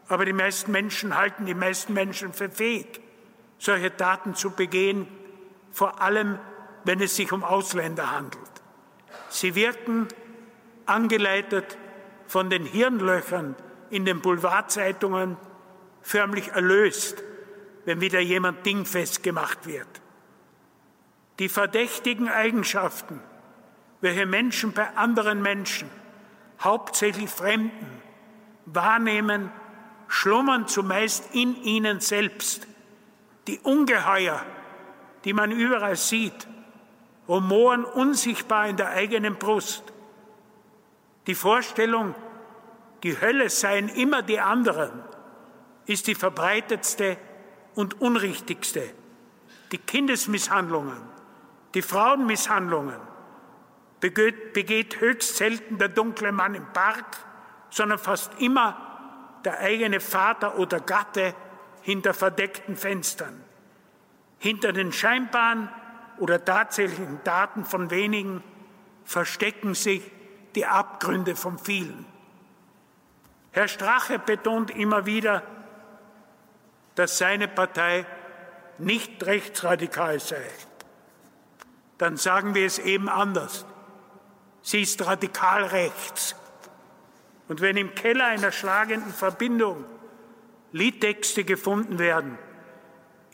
aber 0.08 0.24
die 0.24 0.32
meisten 0.32 0.72
Menschen 0.72 1.16
halten 1.16 1.46
die 1.46 1.54
meisten 1.54 1.92
Menschen 1.92 2.32
für 2.32 2.48
fähig, 2.48 3.00
solche 3.58 3.96
Taten 3.96 4.34
zu 4.34 4.50
begehen, 4.50 5.08
vor 5.72 6.00
allem 6.00 6.38
wenn 6.84 7.00
es 7.00 7.16
sich 7.16 7.32
um 7.32 7.42
Ausländer 7.42 8.12
handelt. 8.12 8.42
Sie 9.28 9.54
wirken 9.54 10.08
angeleitet 10.86 11.76
von 12.26 12.50
den 12.50 12.64
Hirnlöchern 12.64 13.54
in 13.90 14.04
den 14.04 14.20
Boulevardzeitungen 14.20 15.36
förmlich 16.02 16.48
erlöst, 16.48 17.22
wenn 17.84 18.00
wieder 18.00 18.20
jemand 18.20 18.66
dingfest 18.66 19.22
gemacht 19.22 19.66
wird. 19.66 19.88
Die 21.38 21.48
verdächtigen 21.48 22.28
Eigenschaften, 22.28 23.20
welche 24.00 24.26
Menschen 24.26 24.72
bei 24.72 24.88
anderen 24.96 25.42
Menschen, 25.42 25.88
hauptsächlich 26.60 27.30
Fremden, 27.30 28.02
wahrnehmen, 28.64 29.52
schlummern 30.08 30.66
zumeist 30.66 31.34
in 31.34 31.62
ihnen 31.62 32.00
selbst. 32.00 32.66
Die 33.46 33.58
Ungeheuer, 33.60 34.44
die 35.24 35.32
man 35.32 35.50
überall 35.52 35.96
sieht, 35.96 36.48
rumoren 37.28 37.84
unsichtbar 37.84 38.68
in 38.68 38.76
der 38.76 38.90
eigenen 38.90 39.36
Brust. 39.36 39.82
Die 41.26 41.34
Vorstellung, 41.34 42.14
die 43.02 43.20
Hölle 43.20 43.50
seien 43.50 43.88
immer 43.88 44.22
die 44.22 44.40
anderen, 44.40 44.90
ist 45.86 46.06
die 46.06 46.14
verbreitetste 46.14 47.16
und 47.74 48.00
unrichtigste. 48.00 48.90
Die 49.72 49.78
Kindesmisshandlungen, 49.78 51.00
die 51.74 51.82
Frauenmisshandlungen 51.82 53.00
begeht, 54.00 55.00
höchst 55.00 55.36
selten 55.36 55.78
der 55.78 55.88
dunkle 55.88 56.30
Mann 56.30 56.54
im 56.54 56.72
Park, 56.72 57.18
sondern 57.70 57.98
fast 57.98 58.40
immer 58.40 59.40
der 59.44 59.58
eigene 59.58 60.00
Vater 60.00 60.58
oder 60.58 60.80
Gatte 60.80 61.34
hinter 61.82 62.14
verdeckten 62.14 62.76
Fenstern. 62.76 63.42
Hinter 64.38 64.72
den 64.72 64.92
scheinbaren 64.92 65.68
oder 66.18 66.44
tatsächlichen 66.44 67.20
Daten 67.24 67.64
von 67.64 67.90
wenigen 67.90 68.42
verstecken 69.04 69.74
sich 69.74 70.02
die 70.56 70.66
Abgründe 70.66 71.36
von 71.36 71.58
vielen. 71.58 72.06
Herr 73.52 73.68
Strache 73.68 74.18
betont 74.18 74.70
immer 74.70 75.06
wieder, 75.06 75.42
dass 76.94 77.18
seine 77.18 77.46
Partei 77.46 78.06
nicht 78.78 79.24
rechtsradikal 79.24 80.18
sei. 80.18 80.44
Dann 81.98 82.16
sagen 82.16 82.54
wir 82.54 82.66
es 82.66 82.78
eben 82.78 83.08
anders. 83.08 83.64
Sie 84.62 84.82
ist 84.82 85.04
radikal 85.06 85.64
rechts. 85.64 86.34
Und 87.48 87.60
wenn 87.60 87.76
im 87.76 87.94
Keller 87.94 88.26
einer 88.26 88.52
schlagenden 88.52 89.12
Verbindung 89.12 89.84
Liedtexte 90.72 91.44
gefunden 91.44 91.98
werden, 91.98 92.38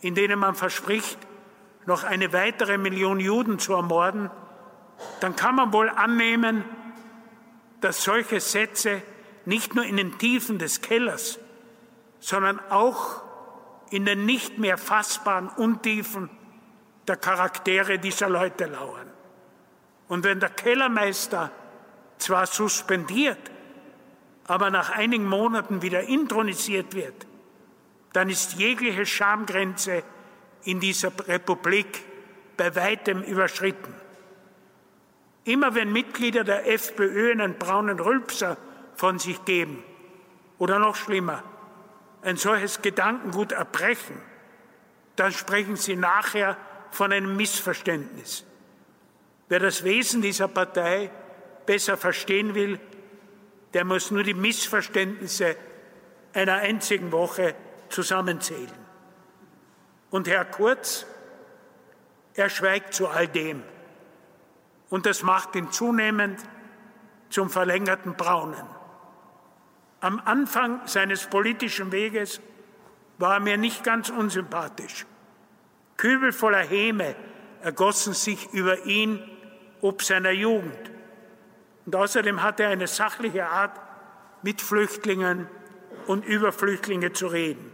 in 0.03 0.15
denen 0.15 0.39
man 0.39 0.55
verspricht, 0.55 1.19
noch 1.87 2.05
eine 2.05 2.33
weitere 2.33 2.79
Million 2.79 3.19
Juden 3.19 3.59
zu 3.59 3.73
ermorden, 3.73 4.31
dann 5.21 5.35
kann 5.35 5.55
man 5.55 5.73
wohl 5.73 5.89
annehmen, 5.89 6.65
dass 7.83 8.03
solche 8.03 8.41
Sätze 8.41 9.03
nicht 9.45 9.75
nur 9.75 9.85
in 9.85 9.97
den 9.97 10.19
Tiefen 10.19 10.59
des 10.59 10.81
Kellers, 10.81 11.39
sondern 12.21 12.61
auch 12.71 13.23
in 13.91 14.07
den 14.07 14.25
nicht 14.25 14.59
mehr 14.59 14.79
fassbaren 14.79 15.49
Untiefen 15.49 16.31
der 17.07 17.17
Charaktere 17.17 17.99
dieser 17.99 18.29
Leute 18.29 18.67
lauern. 18.67 19.11
Und 20.09 20.25
wenn 20.25 20.41
der 20.41 20.51
Kellermeister 20.51 21.51
zwar 22.19 22.47
suspendiert, 22.47 23.51
aber 24.47 24.71
nach 24.71 24.91
einigen 24.91 25.27
Monaten 25.27 25.83
wieder 25.83 26.03
intronisiert 26.03 26.95
wird, 26.95 27.27
dann 28.13 28.31
ist 28.31 28.55
jegliche 28.55 29.07
Schamgrenze 29.07 30.05
in 30.65 30.81
dieser 30.81 31.13
Republik 31.27 32.05
bei 32.57 32.75
weitem 32.77 33.23
überschritten. 33.23 33.95
Immer 35.45 35.75
wenn 35.75 35.93
Mitglieder 35.93 36.45
der 36.45 36.69
FPÖ 36.69 37.33
einen 37.33 37.59
braunen 37.59 37.99
Rülpser 37.99 38.57
von 38.95 39.19
sich 39.19 39.45
geben 39.45 39.83
oder 40.59 40.79
noch 40.79 40.95
schlimmer, 40.95 41.43
ein 42.23 42.37
solches 42.37 42.83
Gedankengut 42.83 43.53
erbrechen, 43.53 44.21
dann 45.17 45.33
sprechen 45.33 45.77
sie 45.77 45.97
nachher 45.97 46.57
von 46.93 47.13
einem 47.13 47.37
Missverständnis. 47.37 48.45
Wer 49.49 49.59
das 49.59 49.83
Wesen 49.83 50.23
dieser 50.23 50.49
Partei 50.49 51.11
besser 51.67 51.97
verstehen 51.97 52.55
will, 52.55 52.79
der 53.75 53.85
muss 53.85 54.11
nur 54.11 54.23
die 54.23 54.35
Missverständnisse 54.35 55.57
einer 56.33 56.55
einzigen 56.55 57.13
Woche 57.13 57.55
zusammenzählen. 57.89 58.83
Und 60.11 60.29
Herr 60.29 60.45
Kurz, 60.45 61.07
er 62.35 62.49
schweigt 62.49 62.95
zu 62.95 63.09
all 63.09 63.29
dem. 63.29 63.63
Und 64.93 65.07
das 65.07 65.23
macht 65.23 65.57
ihn 65.57 65.73
zunehmend 65.73 66.39
zum 67.31 67.49
verlängerten 67.49 68.15
Braunen. 68.15 68.67
Am 70.01 70.21
Anfang 70.23 70.87
seines 70.87 71.29
politischen 71.29 71.93
Weges 71.93 72.43
war 73.17 73.37
er 73.37 73.41
mir 73.41 73.57
nicht 73.57 73.85
ganz 73.85 74.11
unsympathisch. 74.11 75.07
Kübel 75.97 76.31
voller 76.31 76.59
Häme 76.59 77.17
ergossen 77.63 78.13
sich 78.13 78.53
über 78.53 78.85
ihn 78.85 79.19
ob 79.81 80.03
seiner 80.03 80.31
Jugend. 80.31 80.91
Und 81.87 81.97
außerdem 81.97 82.43
hatte 82.43 82.65
er 82.65 82.69
eine 82.69 82.87
sachliche 82.87 83.47
Art, 83.47 83.81
mit 84.43 84.61
Flüchtlingen 84.61 85.49
und 86.07 86.23
über 86.27 86.53
Flüchtlinge 86.53 87.15
zu 87.15 87.29
reden. 87.29 87.73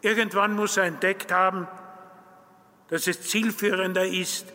Irgendwann 0.00 0.56
muss 0.56 0.78
er 0.78 0.84
entdeckt 0.84 1.30
haben, 1.30 1.68
dass 2.88 3.06
es 3.06 3.22
zielführender 3.22 4.04
ist, 4.04 4.52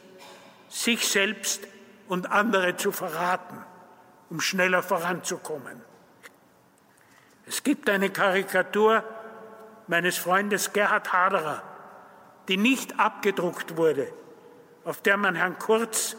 sich 0.74 1.08
selbst 1.08 1.68
und 2.08 2.32
andere 2.32 2.76
zu 2.76 2.92
verraten, 2.92 3.64
um 4.32 4.42
schneller 4.42 4.82
voranzukommen. 4.82 5.80
Es 7.46 7.64
gibt 7.64 7.90
eine 7.90 8.10
Karikatur 8.10 9.04
meines 9.88 10.18
Freundes 10.18 10.74
Gerhard 10.74 11.14
Haderer, 11.14 11.62
die 12.48 12.58
nicht 12.58 13.00
abgedruckt 13.00 13.78
wurde, 13.78 14.12
auf 14.84 15.02
der 15.02 15.18
man 15.18 15.36
Herrn 15.36 15.60
Kurz 15.60 16.18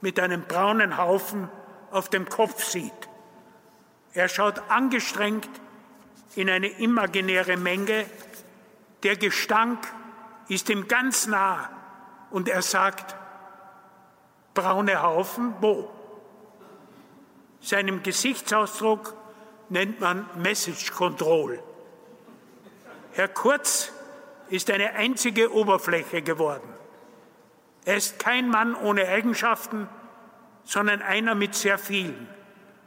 mit 0.00 0.20
einem 0.20 0.42
braunen 0.42 0.96
Haufen 0.96 1.48
auf 1.90 2.08
dem 2.08 2.28
Kopf 2.28 2.62
sieht. 2.62 2.92
Er 4.12 4.28
schaut 4.28 4.62
angestrengt 4.70 5.50
in 6.36 6.48
eine 6.48 6.68
imaginäre 6.68 7.56
Menge. 7.56 8.06
Der 9.02 9.16
Gestank 9.16 9.80
ist 10.48 10.70
ihm 10.70 10.86
ganz 10.86 11.26
nah 11.26 11.68
und 12.30 12.48
er 12.48 12.62
sagt, 12.62 13.16
braune 14.56 15.00
Haufen 15.00 15.54
wo? 15.60 15.88
Seinem 17.60 18.02
Gesichtsausdruck 18.02 19.14
nennt 19.68 20.00
man 20.00 20.28
Message 20.34 20.92
Control. 20.92 21.62
Herr 23.12 23.28
Kurz 23.28 23.92
ist 24.50 24.70
eine 24.70 24.94
einzige 24.94 25.52
Oberfläche 25.52 26.22
geworden. 26.22 26.68
Er 27.84 27.96
ist 27.96 28.18
kein 28.18 28.48
Mann 28.50 28.74
ohne 28.74 29.06
Eigenschaften, 29.06 29.88
sondern 30.64 31.02
einer 31.02 31.34
mit 31.34 31.54
sehr 31.54 31.78
vielen, 31.78 32.28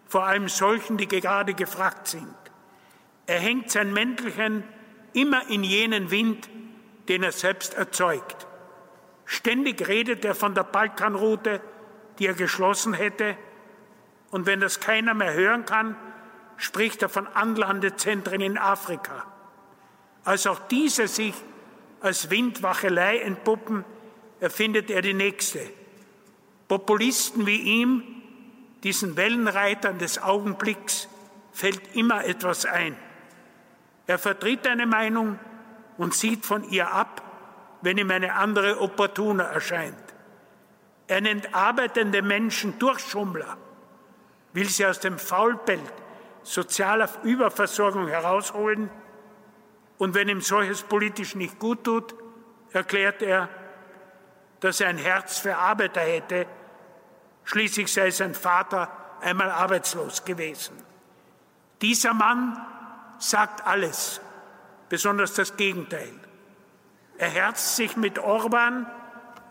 vor 0.08 0.25
allem 0.25 0.49
solchen, 0.49 0.97
die 0.97 1.08
gerade 1.08 1.53
gefragt 1.53 2.10
sind. 2.10 2.36
Er 3.25 3.39
hängt 3.39 3.71
sein 3.71 3.93
Mäntelchen 3.93 4.63
immer 5.13 5.49
in 5.49 5.63
jenen 5.63 6.12
Wind, 6.12 6.49
den 7.08 7.23
er 7.23 7.32
selbst 7.32 7.75
erzeugt. 7.75 8.48
Ständig 9.31 9.87
redet 9.87 10.25
er 10.25 10.33
von 10.33 10.55
der 10.55 10.63
Balkanroute, 10.63 11.61
die 12.17 12.25
er 12.25 12.33
geschlossen 12.33 12.95
hätte, 12.95 13.37
und 14.31 14.47
wenn 14.47 14.59
das 14.59 14.79
keiner 14.79 15.13
mehr 15.13 15.35
hören 15.35 15.65
kann, 15.65 15.95
spricht 16.57 17.03
er 17.03 17.09
von 17.09 17.27
Anlandezentren 17.27 18.41
in 18.41 18.57
Afrika. 18.57 19.27
Als 20.23 20.47
auch 20.47 20.59
diese 20.67 21.07
sich 21.07 21.35
als 22.01 22.31
Windwachelei 22.31 23.19
entpuppen, 23.19 23.85
erfindet 24.39 24.89
er 24.89 25.03
die 25.03 25.13
nächste. 25.13 25.59
Populisten 26.67 27.45
wie 27.45 27.61
ihm, 27.81 28.03
diesen 28.81 29.15
Wellenreitern 29.15 29.99
des 29.99 30.19
Augenblicks, 30.19 31.07
fällt 31.51 31.95
immer 31.95 32.25
etwas 32.25 32.65
ein. 32.65 32.97
Er 34.07 34.17
vertritt 34.17 34.65
eine 34.65 34.87
Meinung 34.87 35.37
und 35.99 36.15
sieht 36.15 36.47
von 36.47 36.67
ihr 36.71 36.91
ab, 36.91 37.28
wenn 37.81 37.97
ihm 37.97 38.11
eine 38.11 38.33
andere 38.33 38.79
opportuner 38.81 39.45
erscheint. 39.45 39.95
Er 41.07 41.21
nennt 41.21 41.53
arbeitende 41.55 42.21
Menschen 42.21 42.77
Durchschummler, 42.77 43.57
will 44.53 44.67
sie 44.67 44.85
aus 44.85 44.99
dem 44.99 45.17
Faulbelt 45.17 45.81
sozialer 46.43 47.09
Überversorgung 47.23 48.07
herausholen 48.07 48.89
und 49.97 50.13
wenn 50.13 50.29
ihm 50.29 50.41
solches 50.41 50.83
politisch 50.83 51.35
nicht 51.35 51.59
gut 51.59 51.83
tut, 51.83 52.15
erklärt 52.71 53.21
er, 53.21 53.49
dass 54.59 54.81
er 54.81 54.89
ein 54.89 54.97
Herz 54.97 55.39
für 55.39 55.57
Arbeiter 55.57 56.01
hätte. 56.01 56.45
Schließlich 57.43 57.91
sei 57.91 58.11
sein 58.11 58.33
Vater 58.33 58.89
einmal 59.21 59.49
arbeitslos 59.49 60.23
gewesen. 60.23 60.75
Dieser 61.81 62.13
Mann 62.13 62.57
sagt 63.17 63.65
alles, 63.65 64.21
besonders 64.89 65.33
das 65.33 65.55
Gegenteil. 65.55 66.18
Er 67.19 67.29
herzt 67.29 67.75
sich 67.75 67.97
mit 67.97 68.17
Orban 68.17 68.89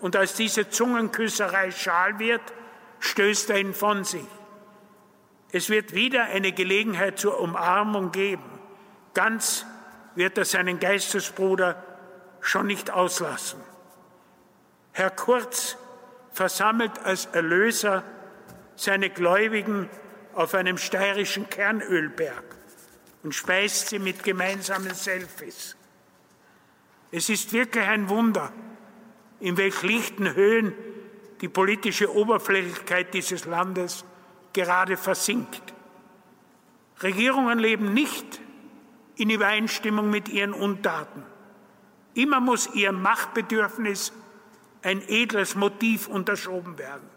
und 0.01 0.17
als 0.17 0.35
diese 0.35 0.71
Zungenküsserei 0.71 1.71
schal 1.71 2.19
wird, 2.19 2.41
stößt 2.99 3.51
er 3.51 3.61
ihn 3.61 3.75
von 3.75 4.05
sich. 4.05 4.27
Es 5.53 5.69
wird 5.69 5.95
wieder 5.95 6.25
eine 6.25 6.53
Gelegenheit 6.53 7.19
zur 7.19 7.39
Umarmung 7.39 8.11
geben. 8.11 8.59
Ganz 9.13 9.67
wird 10.15 10.39
er 10.39 10.47
seinen 10.47 10.81
Geistesbruder 10.81 11.83
schon 12.41 12.67
nicht 12.67 12.91
auslassen. 12.91 13.61
Herr 14.93 15.11
Kurz 15.11 15.77
versammelt 16.33 16.99
als 17.05 17.27
Erlöser 17.27 18.03
seine 18.77 19.11
Gläubigen 19.11 19.91
auf 20.33 20.55
einem 20.55 20.79
steirischen 20.79 21.51
Kernölberg 21.51 22.45
und 23.23 23.35
speist 23.35 23.89
sie 23.89 23.99
mit 23.99 24.23
gemeinsamen 24.23 24.95
Selfies. 24.95 25.78
Es 27.11 27.29
ist 27.29 27.53
wirklich 27.53 27.85
ein 27.85 28.09
Wunder, 28.09 28.53
in 29.41 29.57
welch 29.57 29.83
lichten 29.83 30.35
Höhen 30.35 30.75
die 31.41 31.49
politische 31.49 32.15
Oberflächlichkeit 32.15 33.15
dieses 33.15 33.45
Landes 33.45 34.05
gerade 34.53 34.97
versinkt. 34.97 35.75
Regierungen 37.03 37.59
leben 37.59 37.95
nicht 37.95 38.41
in 39.17 39.31
Übereinstimmung 39.31 40.11
mit 40.11 40.29
ihren 40.29 40.53
Untaten. 40.53 41.23
Immer 42.15 42.41
muss 42.41 42.75
ihrem 42.75 43.01
Machtbedürfnis 43.01 44.13
ein 44.83 45.03
edles 45.09 45.55
Motiv 45.55 46.09
unterschoben 46.09 46.79
werden. 46.79 47.09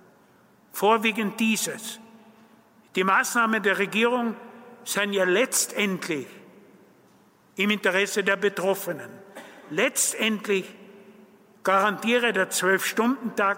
Vorwiegend 0.72 1.40
dieses. 1.40 2.00
Die 2.96 3.04
Maßnahmen 3.04 3.62
der 3.64 3.78
Regierung 3.78 4.36
seien 4.84 5.14
ja 5.14 5.24
letztendlich 5.24 6.28
im 7.56 7.70
Interesse 7.70 8.24
der 8.24 8.36
Betroffenen. 8.36 9.21
Letztendlich 9.72 10.66
garantiere 11.64 12.34
der 12.34 12.50
Zwölf-Stunden-Tag 12.50 13.58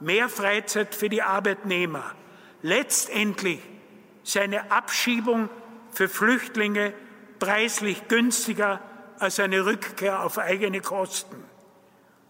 mehr 0.00 0.28
Freizeit 0.28 0.94
für 0.94 1.08
die 1.08 1.22
Arbeitnehmer. 1.22 2.04
Letztendlich 2.62 3.60
seine 4.24 4.72
Abschiebung 4.72 5.48
für 5.92 6.08
Flüchtlinge 6.08 6.92
preislich 7.38 8.08
günstiger 8.08 8.80
als 9.20 9.38
eine 9.38 9.64
Rückkehr 9.64 10.24
auf 10.24 10.36
eigene 10.36 10.80
Kosten. 10.80 11.36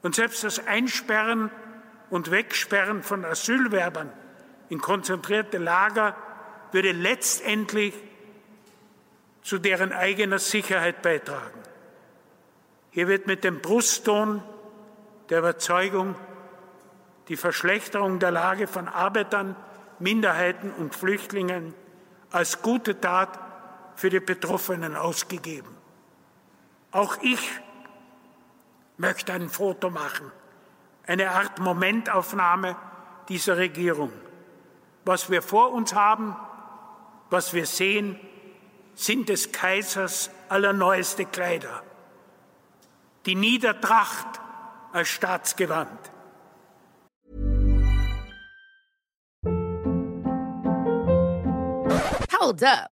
Und 0.03 0.15
selbst 0.15 0.45
das 0.45 0.67
Einsperren 0.67 1.51
und 2.11 2.31
Wegsperren 2.31 3.03
von 3.03 3.25
Asylwerbern 3.25 4.13
in 4.69 4.79
konzentrierte 4.79 5.57
Lager 5.57 6.15
würde 6.73 6.93
letztendlich 6.93 7.95
zu 9.43 9.57
deren 9.57 9.93
eigener 9.93 10.39
Sicherheit 10.39 11.01
beitragen. 11.01 11.66
Hier 12.97 13.09
wird 13.09 13.27
mit 13.27 13.45
dem 13.45 13.61
Brustton 13.61 14.43
der 15.29 15.41
Überzeugung 15.41 16.15
die 17.29 17.37
Verschlechterung 17.37 18.21
der 18.21 18.31
Lage 18.31 18.67
von 18.67 18.89
Arbeitern, 18.89 19.55
Minderheiten 19.99 20.71
und 20.71 20.95
Flüchtlingen 20.95 21.75
als 22.31 22.63
gute 22.63 22.99
Tat 22.99 23.39
für 23.97 24.09
die 24.09 24.21
Betroffenen 24.21 24.97
ausgegeben. 24.97 25.77
Auch 26.91 27.19
ich 27.21 27.61
möchte 28.97 29.35
ein 29.35 29.51
Foto 29.51 29.91
machen, 29.91 30.33
eine 31.07 31.33
Art 31.33 31.59
Momentaufnahme 31.59 32.77
dieser 33.29 33.59
Regierung. 33.59 34.11
Was 35.05 35.29
wir 35.29 35.43
vor 35.43 35.73
uns 35.73 35.95
haben, 35.95 36.35
was 37.29 37.53
wir 37.53 37.67
sehen, 37.67 38.19
sind 38.95 39.29
des 39.29 39.53
Kaisers 39.53 40.31
allerneueste 40.49 41.27
Kleider. 41.27 41.83
Die 43.27 43.35
Niedertracht 43.35 44.41
als 44.93 45.09
Staatsgewand. 45.09 46.13
Hold 52.39 52.63
up. 52.63 52.96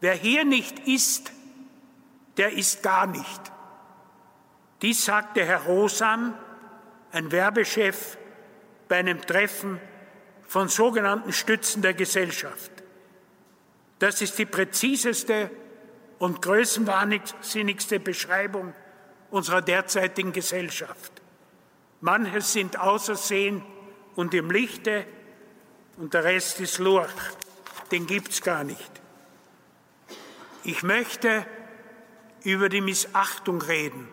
Wer 0.00 0.14
hier 0.14 0.44
nicht 0.44 0.78
ist, 0.80 1.32
der 2.36 2.52
ist 2.52 2.82
gar 2.82 3.06
nicht. 3.06 3.52
Dies 4.82 5.04
sagte 5.04 5.44
Herr 5.44 5.64
Rosan, 5.64 6.34
ein 7.12 7.30
Werbechef, 7.30 8.16
bei 8.88 8.96
einem 8.96 9.20
Treffen 9.20 9.80
von 10.48 10.68
sogenannten 10.68 11.32
Stützen 11.32 11.82
der 11.82 11.94
Gesellschaft. 11.94 12.72
Das 13.98 14.22
ist 14.22 14.38
die 14.38 14.46
präziseste 14.46 15.50
und 16.18 16.42
größenwahnsinnigste 16.42 18.00
Beschreibung 18.00 18.74
unserer 19.30 19.62
derzeitigen 19.62 20.32
Gesellschaft. 20.32 21.12
Manche 22.00 22.40
sind 22.40 22.78
außersehen 22.78 23.62
und 24.16 24.34
im 24.34 24.50
Lichte 24.50 25.06
und 25.98 26.14
der 26.14 26.24
Rest 26.24 26.60
ist 26.60 26.78
Lurch. 26.78 27.12
Den 27.92 28.06
gibt's 28.06 28.42
gar 28.42 28.64
nicht. 28.64 28.99
Ich 30.70 30.84
möchte 30.84 31.44
über 32.44 32.68
die 32.68 32.80
Missachtung 32.80 33.60
reden, 33.60 34.08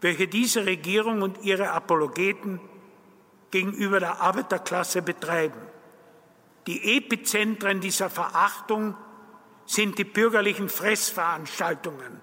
welche 0.00 0.26
diese 0.26 0.66
Regierung 0.66 1.22
und 1.22 1.44
ihre 1.44 1.70
Apologeten 1.70 2.60
gegenüber 3.52 4.00
der 4.00 4.20
Arbeiterklasse 4.20 5.00
betreiben. 5.00 5.60
Die 6.66 6.96
Epizentren 6.96 7.80
dieser 7.80 8.10
Verachtung 8.10 8.96
sind 9.64 9.96
die 9.98 10.02
bürgerlichen 10.02 10.68
Fressveranstaltungen, 10.68 12.20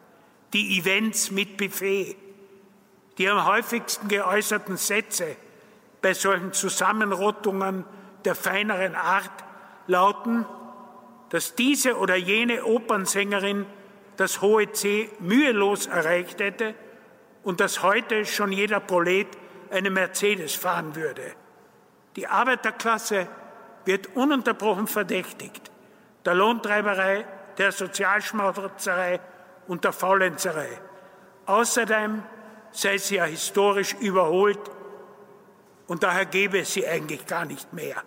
die 0.52 0.78
Events 0.80 1.32
mit 1.32 1.56
Buffet. 1.56 2.18
Die 3.18 3.30
am 3.30 3.46
häufigsten 3.46 4.10
geäußerten 4.10 4.76
Sätze 4.76 5.38
bei 6.02 6.14
solchen 6.14 6.52
Zusammenrottungen 6.52 7.86
der 8.26 8.36
feineren 8.36 8.96
Art 8.96 9.46
lauten, 9.88 10.46
dass 11.34 11.56
diese 11.56 11.98
oder 11.98 12.16
jene 12.16 12.64
Opernsängerin 12.64 13.66
das 14.18 14.44
hohe 14.44 14.72
C 14.72 15.10
mühelos 15.18 15.88
erreicht 15.88 16.40
hätte 16.40 16.76
und 17.42 17.60
dass 17.60 17.82
heute 17.82 18.24
schon 18.24 18.52
jeder 18.52 18.80
Prolet 18.80 19.28
eine 19.72 19.90
Mercedes 19.90 20.54
fahren 20.54 20.96
würde. 20.96 21.24
Die 22.18 22.28
Arbeiterklasse 22.28 23.28
wird 23.84 24.16
ununterbrochen 24.16 24.86
verdächtigt 24.86 25.72
der 26.24 26.36
Lohntreiberei, 26.36 27.26
der 27.58 27.72
Sozialschmauzerei 27.72 29.20
und 29.68 29.84
der 29.86 29.92
Faulenzerei. 29.92 30.70
Außerdem 31.48 32.22
sei 32.70 33.00
sie 33.00 33.16
ja 33.16 33.26
historisch 33.26 33.96
überholt 33.96 34.60
und 35.88 36.04
daher 36.04 36.28
gäbe 36.28 36.60
es 36.60 36.74
sie 36.74 36.88
eigentlich 36.88 37.26
gar 37.26 37.46
nicht 37.46 37.74
mehr. 37.74 38.04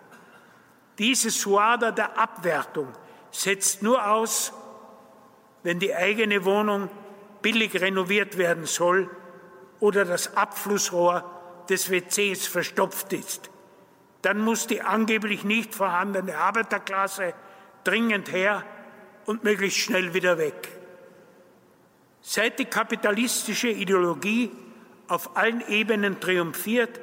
Diese 0.97 1.31
Suada 1.31 1.91
der 1.91 2.17
Abwertung 2.17 2.93
setzt 3.37 3.83
nur 3.83 4.11
aus, 4.11 4.53
wenn 5.63 5.79
die 5.79 5.95
eigene 5.95 6.45
Wohnung 6.45 6.89
billig 7.43 7.81
renoviert 7.81 8.39
werden 8.39 8.65
soll 8.65 9.11
oder 9.79 10.05
das 10.05 10.37
Abflussrohr 10.37 11.25
des 11.69 11.91
WCs 11.91 12.47
verstopft 12.47 13.13
ist. 13.13 13.51
Dann 14.23 14.39
muss 14.39 14.67
die 14.67 14.81
angeblich 14.81 15.45
nicht 15.45 15.75
vorhandene 15.75 16.37
Arbeiterklasse 16.37 17.35
dringend 17.85 18.33
her 18.33 18.65
und 19.27 19.45
möglichst 19.45 19.79
schnell 19.79 20.15
wieder 20.15 20.39
weg. 20.39 20.69
Seit 22.23 22.59
die 22.59 22.65
kapitalistische 22.65 23.69
Ideologie 23.69 24.51
auf 25.09 25.37
allen 25.37 25.67
Ebenen 25.69 26.21
triumphiert, 26.21 27.01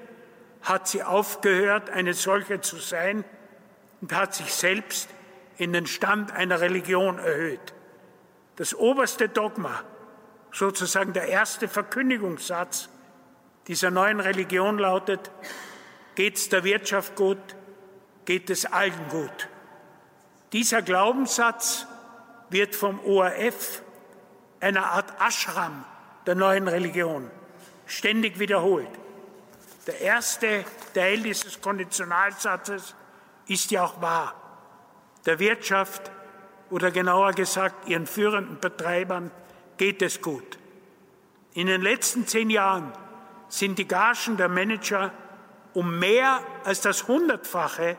hat 0.63 0.87
sie 0.87 1.03
aufgehört, 1.03 1.89
eine 1.89 2.13
solche 2.13 2.59
zu 2.59 2.77
sein 2.77 3.23
und 4.01 4.13
hat 4.13 4.33
sich 4.33 4.53
selbst 4.53 5.09
in 5.63 5.73
den 5.73 5.87
Stand 5.87 6.31
einer 6.31 6.59
Religion 6.59 7.17
erhöht. 7.17 7.73
Das 8.57 8.75
oberste 8.75 9.29
Dogma, 9.29 9.83
sozusagen 10.51 11.13
der 11.13 11.29
erste 11.29 11.67
Verkündigungssatz 11.67 12.89
dieser 13.67 13.89
neuen 13.89 14.19
Religion 14.19 14.77
lautet, 14.77 15.31
geht 16.15 16.35
es 16.35 16.49
der 16.49 16.63
Wirtschaft 16.63 17.15
gut, 17.15 17.39
geht 18.25 18.49
es 18.49 18.65
allen 18.65 19.07
gut. 19.09 19.47
Dieser 20.51 20.81
Glaubenssatz 20.81 21.87
wird 22.49 22.75
vom 22.75 22.99
ORF, 22.99 23.81
einer 24.59 24.91
Art 24.91 25.13
Ashram 25.19 25.85
der 26.25 26.35
neuen 26.35 26.67
Religion, 26.67 27.31
ständig 27.85 28.37
wiederholt. 28.37 28.89
Der 29.87 29.99
erste 29.99 30.63
Teil 30.93 31.21
dieses 31.21 31.59
Konditionalsatzes 31.59 32.95
ist 33.47 33.71
ja 33.71 33.83
auch 33.83 34.01
wahr. 34.01 34.42
Der 35.25 35.39
Wirtschaft 35.39 36.11
oder 36.69 36.91
genauer 36.91 37.31
gesagt 37.31 37.87
ihren 37.87 38.07
führenden 38.07 38.59
Betreibern 38.59 39.31
geht 39.77 40.01
es 40.01 40.21
gut. 40.21 40.57
In 41.53 41.67
den 41.67 41.81
letzten 41.81 42.27
zehn 42.27 42.49
Jahren 42.49 42.91
sind 43.47 43.77
die 43.77 43.87
Gagen 43.87 44.37
der 44.37 44.49
Manager 44.49 45.11
um 45.73 45.97
mehr 45.99 46.39
als 46.63 46.81
das 46.81 47.07
Hundertfache 47.07 47.97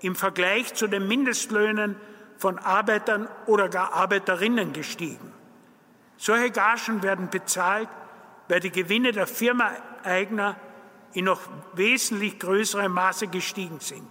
im 0.00 0.14
Vergleich 0.14 0.74
zu 0.74 0.86
den 0.86 1.08
Mindestlöhnen 1.08 1.96
von 2.36 2.58
Arbeitern 2.58 3.28
oder 3.46 3.68
gar 3.68 3.92
Arbeiterinnen 3.94 4.72
gestiegen. 4.72 5.32
Solche 6.18 6.50
Gagen 6.50 7.02
werden 7.02 7.30
bezahlt, 7.30 7.88
weil 8.48 8.60
die 8.60 8.70
Gewinne 8.70 9.12
der 9.12 9.26
Firmaeigner 9.26 10.56
in 11.12 11.24
noch 11.24 11.40
wesentlich 11.74 12.38
größerem 12.38 12.92
Maße 12.92 13.28
gestiegen 13.28 13.80
sind. 13.80 14.08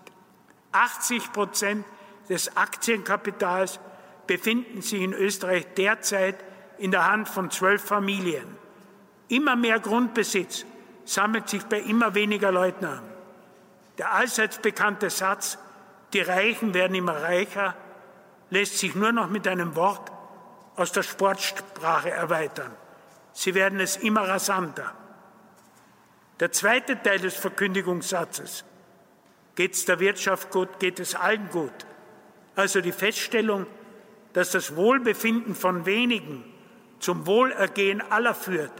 80 0.72 1.32
Prozent 1.32 1.86
des 2.30 2.56
Aktienkapitals 2.58 3.80
befinden 4.28 4.82
sich 4.82 5.02
in 5.02 5.14
Österreich 5.14 5.68
derzeit 5.78 6.36
in 6.78 6.92
der 6.92 7.10
Hand 7.10 7.30
von 7.30 7.52
zwölf 7.52 7.84
Familien. 7.84 8.58
Immer 9.28 9.56
mehr 9.56 9.80
Grundbesitz 9.80 10.66
sammelt 11.06 11.50
sich 11.50 11.64
bei 11.64 11.80
immer 11.80 12.16
weniger 12.16 12.52
Leuten 12.52 12.86
an. 12.86 13.04
Der 13.98 14.14
allseits 14.14 14.58
bekannte 14.60 15.10
Satz, 15.10 15.58
die 16.14 16.22
Reichen 16.22 16.74
werden 16.74 16.96
immer 16.96 17.22
reicher, 17.22 17.76
lässt 18.50 18.78
sich 18.78 18.96
nur 18.96 19.12
noch 19.12 19.30
mit 19.30 19.48
einem 19.48 19.76
Wort 19.76 20.12
aus 20.76 20.92
der 20.92 21.04
Sportsprache 21.04 22.12
erweitern. 22.12 22.72
Sie 23.34 23.54
werden 23.54 23.80
es 23.80 23.98
immer 23.98 24.28
rasanter. 24.28 24.94
Der 26.40 26.52
zweite 26.52 27.02
Teil 27.02 27.20
des 27.20 27.36
Verkündigungssatzes, 27.36 28.66
geht 29.56 29.74
es 29.74 29.86
der 29.86 30.00
Wirtschaft 30.00 30.52
gut, 30.52 30.80
geht 30.80 31.00
es 31.00 31.16
allen 31.16 31.50
gut. 31.50 31.86
Also 32.56 32.82
die 32.82 32.92
Feststellung, 32.92 33.66
dass 34.34 34.52
das 34.52 34.76
Wohlbefinden 34.76 35.56
von 35.56 35.86
wenigen 35.86 36.44
zum 37.00 37.26
Wohlergehen 37.26 38.02
aller 38.12 38.34
führt, 38.34 38.74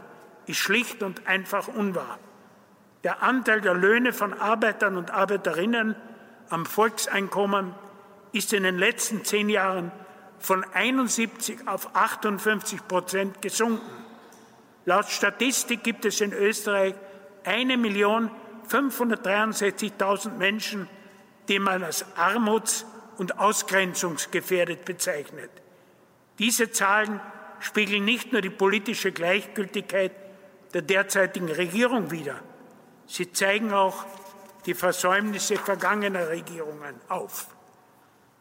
ist 0.46 0.58
schlicht 0.58 1.02
und 1.02 1.26
einfach 1.26 1.68
unwahr. 1.68 2.18
Der 3.04 3.22
Anteil 3.22 3.60
der 3.60 3.74
Löhne 3.74 4.12
von 4.12 4.34
Arbeitern 4.34 4.96
und 4.96 5.10
Arbeiterinnen 5.10 5.94
am 6.48 6.66
Volkseinkommen 6.66 7.74
ist 8.32 8.52
in 8.52 8.64
den 8.64 8.78
letzten 8.78 9.24
zehn 9.24 9.48
Jahren 9.48 9.90
von 10.38 10.64
71 10.72 11.66
auf 11.66 11.94
58 11.94 12.86
Prozent 12.86 13.42
gesunken. 13.42 14.04
Laut 14.84 15.06
Statistik 15.06 15.82
gibt 15.82 16.04
es 16.04 16.20
in 16.20 16.32
Österreich 16.32 16.94
1.563.000 17.44 20.36
Menschen, 20.36 20.88
die 21.48 21.58
man 21.58 21.82
als 21.82 22.04
armuts- 22.16 22.86
und 23.18 23.38
ausgrenzungsgefährdet 23.38 24.84
bezeichnet. 24.84 25.50
Diese 26.38 26.70
Zahlen 26.70 27.20
spiegeln 27.60 28.04
nicht 28.04 28.32
nur 28.32 28.42
die 28.42 28.50
politische 28.50 29.12
Gleichgültigkeit 29.12 30.12
der 30.74 30.82
derzeitigen 30.82 31.50
Regierung 31.50 32.10
wider, 32.10 32.40
sie 33.06 33.32
zeigen 33.32 33.72
auch 33.72 34.04
die 34.66 34.74
Versäumnisse 34.74 35.56
vergangener 35.56 36.28
Regierungen 36.28 36.96
auf. 37.08 37.46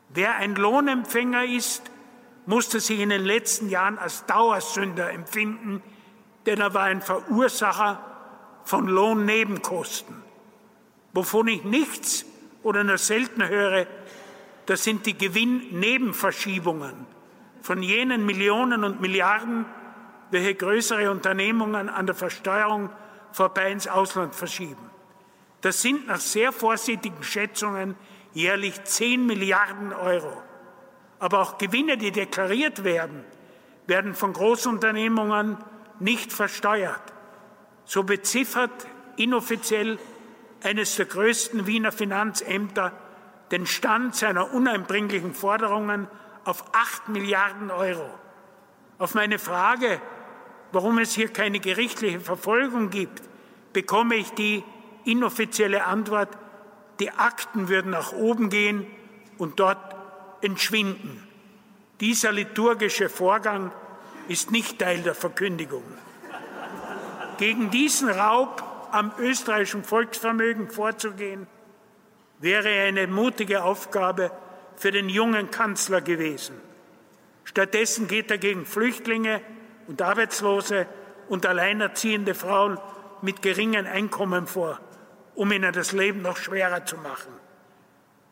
Wer 0.10 0.36
ein 0.36 0.56
Lohnempfänger 0.56 1.46
ist, 1.46 1.84
musste 2.46 2.80
sich 2.80 3.00
in 3.00 3.10
den 3.10 3.26
letzten 3.26 3.70
Jahren 3.70 3.98
als 3.98 4.26
Dauersünder 4.26 5.12
empfinden, 5.12 5.82
denn 6.46 6.60
er 6.60 6.74
war 6.74 6.84
ein 6.84 7.02
Verursacher 7.02 8.04
von 8.64 8.88
Lohnnebenkosten. 8.88 10.24
Wovon 11.14 11.48
ich 11.48 11.64
nichts 11.64 12.26
oder 12.64 12.84
nur 12.84 12.98
selten 12.98 13.48
höre, 13.48 13.88
das 14.66 14.84
sind 14.84 15.06
die 15.06 15.18
Gewinnnebenverschiebungen 15.18 17.06
von 17.62 17.82
jenen 17.82 18.26
Millionen 18.26 18.84
und 18.84 19.02
Milliarden, 19.02 19.66
welche 20.32 20.56
größere 20.56 21.10
Unternehmungen 21.12 21.90
an 21.90 22.06
der 22.06 22.16
Versteuerung 22.16 22.90
vorbei 23.32 23.72
ins 23.72 23.88
Ausland 23.88 24.36
verschieben. 24.36 24.90
Das 25.62 25.82
sind 25.82 26.08
nach 26.08 26.20
sehr 26.20 26.52
vorsichtigen 26.52 27.24
Schätzungen 27.24 27.96
jährlich 28.34 28.84
10 28.84 29.26
Milliarden 29.26 29.94
Euro. 29.94 30.42
Aber 31.20 31.40
auch 31.40 31.58
Gewinne, 31.58 31.98
die 31.98 32.12
deklariert 32.12 32.84
werden, 32.84 33.24
werden 33.88 34.14
von 34.14 34.34
Großunternehmungen 34.34 35.58
nicht 36.00 36.34
versteuert. 36.34 37.02
So 37.86 38.04
beziffert 38.04 38.88
inoffiziell 39.18 39.98
eines 40.64 40.96
der 40.96 41.06
größten 41.06 41.68
Wiener 41.68 41.92
Finanzämter 41.92 42.92
den 43.52 43.66
Stand 43.66 44.16
seiner 44.16 44.54
uneinbringlichen 44.54 45.34
Forderungen 45.34 46.08
auf 46.44 46.64
8 46.74 47.10
Milliarden 47.10 47.72
Euro. 47.72 48.10
Auf 48.98 49.14
meine 49.14 49.40
Frage, 49.40 50.02
warum 50.72 50.98
es 51.00 51.14
hier 51.14 51.32
keine 51.32 51.60
gerichtliche 51.60 52.20
Verfolgung 52.20 52.90
gibt, 52.90 53.24
bekomme 53.74 54.16
ich 54.16 54.32
die 54.32 54.64
inoffizielle 55.04 55.86
Antwort, 55.86 56.30
die 57.00 57.12
Akten 57.12 57.68
würden 57.68 57.92
nach 57.92 58.14
oben 58.14 58.50
gehen 58.50 58.88
und 59.38 59.60
dort 59.60 59.96
entschwinden. 60.42 61.28
Dieser 62.00 62.32
liturgische 62.32 63.10
Vorgang 63.10 63.72
ist 64.28 64.52
nicht 64.52 64.80
Teil 64.80 65.02
der 65.02 65.16
Verkündigung. 65.16 65.84
Gegen 67.38 67.70
diesen 67.70 68.10
Raub 68.10 68.64
am 68.92 69.12
österreichischen 69.18 69.84
Volksvermögen 69.84 70.70
vorzugehen, 70.70 71.48
wäre 72.40 72.70
eine 72.70 73.08
mutige 73.08 73.64
Aufgabe 73.64 74.32
für 74.76 74.92
den 74.92 75.10
jungen 75.10 75.52
Kanzler 75.52 76.02
gewesen. 76.02 76.56
Stattdessen 77.44 78.08
geht 78.08 78.32
er 78.32 78.38
gegen 78.38 78.66
Flüchtlinge 78.66 79.42
und 79.88 80.02
Arbeitslose 80.02 80.88
und 81.30 81.46
alleinerziehende 81.46 82.34
Frauen 82.34 82.78
mit 83.22 83.42
geringen 83.42 83.88
Einkommen 83.88 84.48
vor, 84.48 84.80
um 85.36 85.52
ihnen 85.52 85.72
das 85.74 85.92
Leben 85.92 86.22
noch 86.22 86.38
schwerer 86.38 86.86
zu 86.86 86.98
machen. 86.98 87.34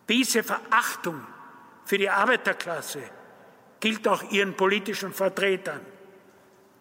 Diese 0.09 0.43
Verachtung 0.43 1.21
für 1.85 1.97
die 1.97 2.09
Arbeiterklasse 2.09 3.01
gilt 3.79 4.07
auch 4.07 4.23
ihren 4.31 4.55
politischen 4.55 5.13
Vertretern. 5.13 5.79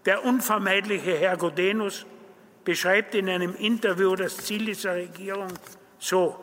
Der 0.04 0.24
unvermeidliche 0.24 1.16
Herr 1.16 1.36
Godenus 1.36 2.06
beschreibt 2.64 3.14
in 3.14 3.28
einem 3.28 3.54
Interview 3.54 4.16
das 4.16 4.36
Ziel 4.38 4.64
dieser 4.66 4.94
Regierung 4.94 5.52
so. 5.98 6.36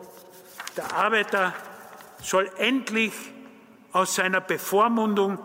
Der 0.76 0.94
Arbeiter 0.94 1.54
soll 2.22 2.50
endlich 2.58 3.12
aus 3.92 4.14
seiner 4.14 4.40
Bevormundung 4.40 5.38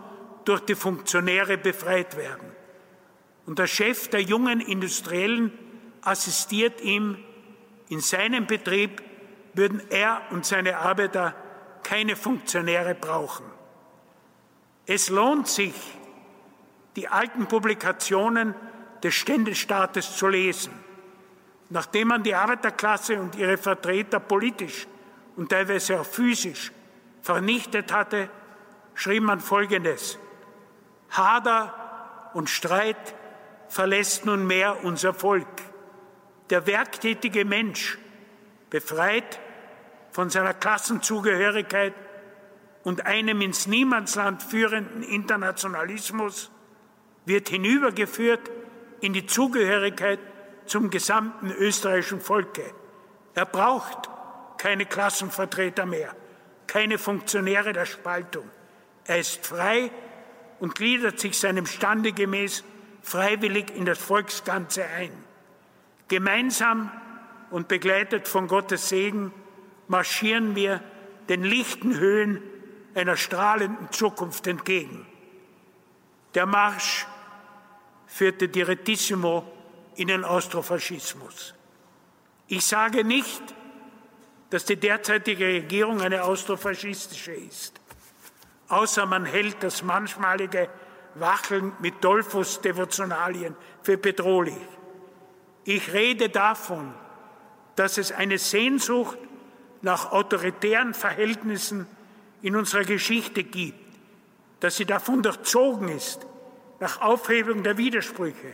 durch 0.44 0.60
die 0.60 0.74
Funktionäre 0.74 1.58
befreit 1.58 2.16
werden. 2.16 2.52
Und 3.46 3.58
der 3.58 3.66
Chef 3.66 4.08
der 4.08 4.22
jungen 4.22 4.60
Industriellen 4.60 5.52
assistiert 6.02 6.80
ihm. 6.80 7.18
In 7.88 8.00
seinem 8.00 8.46
Betrieb 8.46 9.02
würden 9.54 9.80
er 9.90 10.22
und 10.30 10.44
seine 10.44 10.78
Arbeiter 10.78 11.34
keine 11.82 12.16
Funktionäre 12.16 12.94
brauchen. 12.94 13.46
Es 14.86 15.08
lohnt 15.08 15.48
sich, 15.48 15.74
die 16.94 17.08
alten 17.08 17.46
Publikationen 17.46 18.54
des 19.02 19.14
Ständestaates 19.14 20.16
zu 20.16 20.28
lesen. 20.28 20.72
Nachdem 21.68 22.08
man 22.08 22.22
die 22.22 22.34
Arbeiterklasse 22.34 23.20
und 23.20 23.34
ihre 23.36 23.56
Vertreter 23.56 24.20
politisch 24.20 24.86
und 25.36 25.50
teilweise 25.50 26.00
auch 26.00 26.06
physisch 26.06 26.72
vernichtet 27.22 27.92
hatte, 27.92 28.28
schrieb 28.94 29.22
man 29.22 29.40
Folgendes. 29.40 30.18
Hader 31.10 32.30
und 32.34 32.50
Streit 32.50 33.14
verlässt 33.68 34.26
nunmehr 34.26 34.84
unser 34.84 35.12
Volk. 35.14 35.46
Der 36.50 36.66
werktätige 36.66 37.44
Mensch, 37.44 37.98
befreit 38.70 39.40
von 40.10 40.30
seiner 40.30 40.54
Klassenzugehörigkeit 40.54 41.94
und 42.84 43.04
einem 43.06 43.40
ins 43.40 43.66
Niemandsland 43.66 44.42
führenden 44.42 45.02
Internationalismus, 45.02 46.50
wird 47.24 47.48
hinübergeführt 47.48 48.50
in 49.00 49.12
die 49.12 49.26
Zugehörigkeit 49.26 50.20
zum 50.66 50.90
gesamten 50.90 51.50
österreichischen 51.50 52.20
Volke. 52.20 52.72
Er 53.34 53.46
braucht 53.46 54.08
keine 54.58 54.86
Klassenvertreter 54.86 55.86
mehr, 55.86 56.14
keine 56.66 56.98
Funktionäre 56.98 57.72
der 57.72 57.86
Spaltung. 57.86 58.48
Er 59.04 59.18
ist 59.18 59.46
frei 59.46 59.90
und 60.60 60.74
gliedert 60.74 61.20
sich 61.20 61.38
seinem 61.38 61.66
Stande 61.66 62.12
gemäß 62.12 62.64
freiwillig 63.02 63.74
in 63.74 63.84
das 63.84 63.98
Volksganze 63.98 64.84
ein. 64.84 65.12
Gemeinsam 66.08 66.90
und 67.50 67.68
begleitet 67.68 68.26
von 68.26 68.48
Gottes 68.48 68.88
Segen 68.88 69.32
marschieren 69.88 70.56
wir 70.56 70.82
den 71.28 71.42
lichten 71.44 71.98
Höhen 71.98 72.42
einer 72.94 73.16
strahlenden 73.16 73.92
Zukunft 73.92 74.46
entgegen. 74.46 75.06
Der 76.34 76.46
Marsch 76.46 77.06
führte 78.06 78.48
Direttissimo 78.48 79.44
in 79.96 80.08
den 80.08 80.24
Austrofaschismus. 80.24 81.54
Ich 82.48 82.64
sage 82.64 83.04
nicht, 83.04 83.42
dass 84.50 84.64
die 84.64 84.76
derzeitige 84.76 85.46
Regierung 85.46 86.00
eine 86.00 86.22
austrofaschistische 86.22 87.32
ist, 87.32 87.80
außer 88.68 89.06
man 89.06 89.24
hält 89.24 89.62
das 89.62 89.82
manchmalige 89.82 90.68
Wacheln 91.14 91.72
mit 91.80 92.02
Dolphus-Devotionalien 92.04 93.56
für 93.82 93.96
bedrohlich. 93.96 94.54
Ich 95.64 95.92
rede 95.92 96.28
davon, 96.28 96.94
dass 97.74 97.98
es 97.98 98.12
eine 98.12 98.38
Sehnsucht 98.38 99.18
nach 99.82 100.12
autoritären 100.12 100.94
Verhältnissen 100.94 101.86
in 102.42 102.56
unserer 102.56 102.84
Geschichte 102.84 103.44
gibt, 103.44 103.78
dass 104.60 104.76
sie 104.76 104.84
davon 104.84 105.22
durchzogen 105.22 105.88
ist, 105.88 106.26
nach 106.80 107.00
Aufhebung 107.00 107.62
der 107.62 107.78
Widersprüche, 107.78 108.52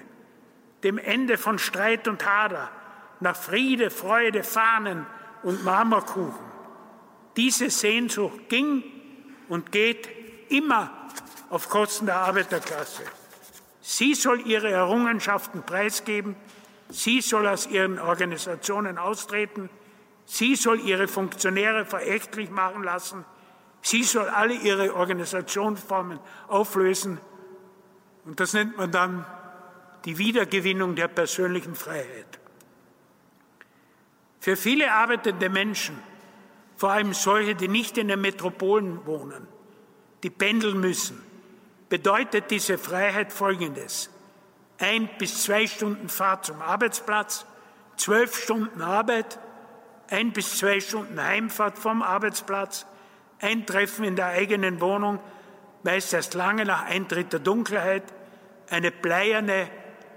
dem 0.84 0.99
Ende 0.99 1.38
von 1.38 1.59
Streit 1.59 2.09
und 2.09 2.24
Hader, 2.24 2.70
nach 3.20 3.36
Friede, 3.36 3.90
Freude, 3.90 4.43
Fahnen 4.43 5.07
und 5.43 5.64
Marmorkuchen. 5.64 6.53
Diese 7.36 7.70
Sehnsucht 7.70 8.49
ging 8.49 8.82
und 9.49 9.72
geht 9.72 10.09
immer 10.49 10.90
auf 11.51 11.68
Kosten 11.68 12.07
der 12.07 12.16
Arbeiterklasse. 12.16 13.03
Sie 13.80 14.14
soll 14.14 14.47
ihre 14.47 14.70
Errungenschaften 14.70 15.62
preisgeben, 15.62 16.36
sie 16.88 17.20
soll 17.20 17.49
aus 17.49 17.66
ihren 17.66 17.99
Organisationen 17.99 18.97
austreten, 18.97 19.68
sie 20.24 20.55
soll 20.55 20.80
ihre 20.80 21.09
Funktionäre 21.09 21.84
verächtlich 21.84 22.51
machen 22.51 22.84
lassen, 22.84 23.24
sie 23.80 24.05
soll 24.05 24.28
alle 24.28 24.55
ihre 24.55 24.95
Organisationsformen 24.95 26.20
auflösen 26.49 27.18
und 28.24 28.38
das 28.38 28.53
nennt 28.53 28.76
man 28.76 28.93
dann 28.93 29.26
die 30.05 30.18
Wiedergewinnung 30.18 30.95
der 30.95 31.09
persönlichen 31.09 31.74
Freiheit. 31.74 32.41
Für 34.43 34.57
viele 34.57 34.90
arbeitende 34.90 35.49
Menschen, 35.49 35.97
vor 36.76 36.90
allem 36.90 37.14
solche, 37.14 37.55
die 37.55 37.68
nicht 37.68 37.97
in 37.97 38.09
den 38.09 38.20
Metropolen 38.20 39.07
wohnen, 39.07 39.47
die 40.24 40.30
pendeln 40.30 40.80
müssen, 40.80 41.22
bedeutet 41.88 42.51
diese 42.51 42.76
Freiheit 42.76 43.32
Folgendes. 43.32 44.11
Ein 44.80 45.09
bis 45.16 45.45
zwei 45.45 45.68
Stunden 45.68 46.09
Fahrt 46.09 46.47
zum 46.47 46.61
Arbeitsplatz, 46.61 47.47
zwölf 47.97 48.36
Stunden 48.36 48.82
Arbeit, 48.82 49.38
ein 50.11 50.32
bis 50.32 50.59
zwei 50.59 50.80
Stunden 50.80 51.22
Heimfahrt 51.22 51.78
vom 51.78 52.03
Arbeitsplatz, 52.03 52.84
ein 53.40 53.64
Treffen 53.64 54.05
in 54.05 54.16
der 54.16 54.26
eigenen 54.26 54.80
Wohnung, 54.80 55.20
meist 55.84 56.12
erst 56.12 56.34
lange 56.34 56.64
nach 56.64 56.86
Eintritt 56.86 57.32
der 57.32 57.38
Dunkelheit, 57.38 58.12
eine 58.68 58.90
bleierne 58.90 59.70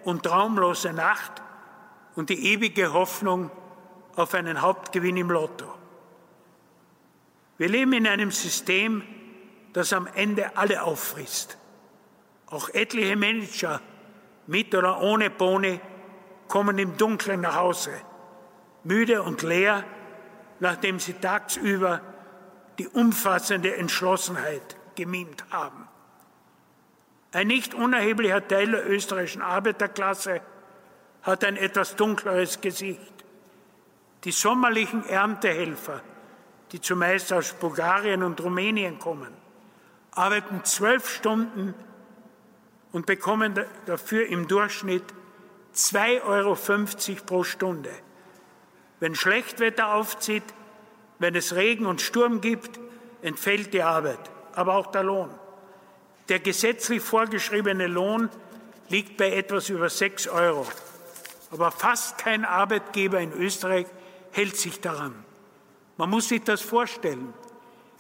und 0.03 0.23
traumlose 0.23 0.93
Nacht 0.93 1.43
und 2.15 2.31
die 2.31 2.53
ewige 2.53 2.91
Hoffnung 2.91 3.51
auf 4.15 4.33
einen 4.33 4.61
Hauptgewinn 4.61 5.17
im 5.17 5.29
Lotto. 5.29 5.73
Wir 7.57 7.69
leben 7.69 7.93
in 7.93 8.07
einem 8.07 8.31
System, 8.31 9.03
das 9.73 9.93
am 9.93 10.07
Ende 10.07 10.57
alle 10.57 10.83
auffrisst. 10.83 11.57
Auch 12.47 12.69
etliche 12.69 13.15
Manager 13.15 13.81
mit 14.47 14.73
oder 14.75 15.01
ohne 15.01 15.29
Boni 15.29 15.79
kommen 16.47 16.77
im 16.77 16.97
Dunkeln 16.97 17.41
nach 17.41 17.55
Hause, 17.55 17.91
müde 18.83 19.23
und 19.23 19.41
leer, 19.41 19.83
nachdem 20.59 20.99
sie 20.99 21.13
tagsüber 21.13 22.01
die 22.77 22.87
umfassende 22.87 23.75
Entschlossenheit 23.75 24.77
gemimt 24.95 25.45
haben. 25.49 25.87
Ein 27.31 27.47
nicht 27.47 27.73
unerheblicher 27.73 28.47
Teil 28.47 28.71
der 28.71 28.89
österreichischen 28.89 29.41
Arbeiterklasse 29.41 30.41
hat 31.23 31.43
ein 31.43 31.57
etwas 31.57 31.95
dunkleres 31.95 32.61
Gesicht. 32.61 33.14
Die 34.25 34.31
sommerlichen 34.31 35.07
Erntehelfer, 35.07 36.01
die 36.71 36.81
zumeist 36.81 37.31
aus 37.31 37.53
Bulgarien 37.53 38.23
und 38.23 38.41
Rumänien 38.41 38.97
kommen, 38.97 39.31
arbeiten 40.11 40.63
zwölf 40.63 41.07
Stunden 41.07 41.75
und 42.91 43.05
bekommen 43.05 43.53
dafür 43.85 44.25
im 44.25 44.47
Durchschnitt 44.47 45.03
2,50 45.75 46.23
Euro 46.23 46.57
pro 47.25 47.43
Stunde. 47.43 47.91
Wenn 48.99 49.13
Schlechtwetter 49.13 49.93
aufzieht, 49.93 50.43
wenn 51.19 51.35
es 51.35 51.53
Regen 51.53 51.85
und 51.85 52.01
Sturm 52.01 52.41
gibt, 52.41 52.79
entfällt 53.21 53.73
die 53.73 53.83
Arbeit, 53.83 54.19
aber 54.53 54.75
auch 54.75 54.87
der 54.87 55.03
Lohn. 55.03 55.29
Der 56.29 56.39
gesetzlich 56.39 57.03
vorgeschriebene 57.03 57.85
Lohn 57.85 58.29
liegt 58.89 59.17
bei 59.17 59.33
etwas 59.33 59.69
über 59.69 59.89
6 59.89 60.29
Euro. 60.29 60.65
Aber 61.51 61.69
fast 61.69 62.17
kein 62.17 62.43
Arbeitgeber 62.43 63.19
in 63.19 63.31
Österreich 63.33 63.85
hält 64.35 64.57
sich 64.57 64.81
daran. 64.81 65.15
Man 65.95 66.09
muss 66.09 66.27
sich 66.27 66.43
das 66.43 66.61
vorstellen. 66.61 67.33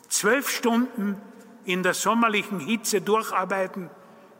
Zwölf 0.09 0.49
Stunden 0.49 1.21
in 1.63 1.81
der 1.81 1.93
sommerlichen 1.93 2.59
Hitze 2.59 2.99
durcharbeiten 2.99 3.89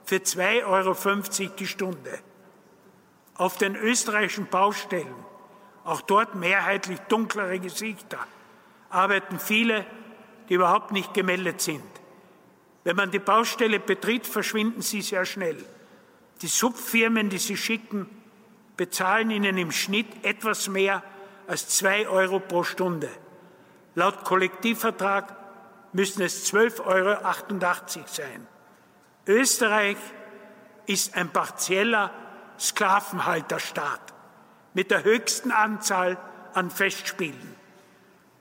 für 0.04 0.18
2,50 0.18 0.66
Euro 0.66 1.56
die 1.58 1.68
Stunde. 1.68 2.20
Auf 3.36 3.58
den 3.58 3.76
österreichischen 3.78 4.48
Baustellen, 4.48 5.16
auch 5.86 6.02
dort 6.02 6.36
mehrheitlich 6.36 7.00
dunklere 7.08 7.60
Gesichter, 7.60 8.20
arbeiten 8.90 9.40
viele, 9.40 9.86
die 10.50 10.56
überhaupt 10.56 10.92
nicht 10.92 11.14
gemeldet 11.14 11.62
sind. 11.62 11.84
Wenn 12.84 12.98
man 12.98 13.10
die 13.10 13.20
Baustelle 13.20 13.80
betritt, 13.80 14.28
verschwinden 14.28 14.82
sie 14.82 15.02
sehr 15.02 15.26
schnell. 15.26 15.64
Die 16.42 16.48
Subfirmen, 16.48 17.30
die 17.30 17.38
sie 17.38 17.56
schicken, 17.56 18.10
bezahlen 18.76 19.32
ihnen 19.32 19.58
im 19.58 19.72
Schnitt 19.72 20.08
etwas 20.24 20.68
mehr 20.68 21.02
als 21.48 21.70
zwei 21.70 22.08
Euro 22.08 22.40
pro 22.40 22.64
Stunde. 22.64 23.10
Laut 23.96 24.24
Kollektivvertrag 24.24 25.36
müssen 25.94 26.22
es 26.22 26.52
12,88 26.52 26.86
Euro 26.86 28.08
sein. 28.08 28.48
Österreich 29.28 29.98
ist 30.86 31.16
ein 31.16 31.30
partieller 31.30 32.12
Sklavenhalterstaat 32.60 34.14
mit 34.74 34.92
der 34.92 35.04
höchsten 35.04 35.52
Anzahl 35.52 36.18
an 36.54 36.70
Festspielen. 36.70 37.56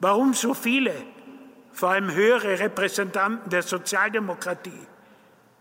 Warum 0.00 0.34
so 0.34 0.52
viele, 0.55 0.94
vor 1.72 1.90
allem 1.90 2.12
höhere 2.12 2.59
Repräsentanten 2.59 3.50
der 3.50 3.62
Sozialdemokratie, 3.62 4.86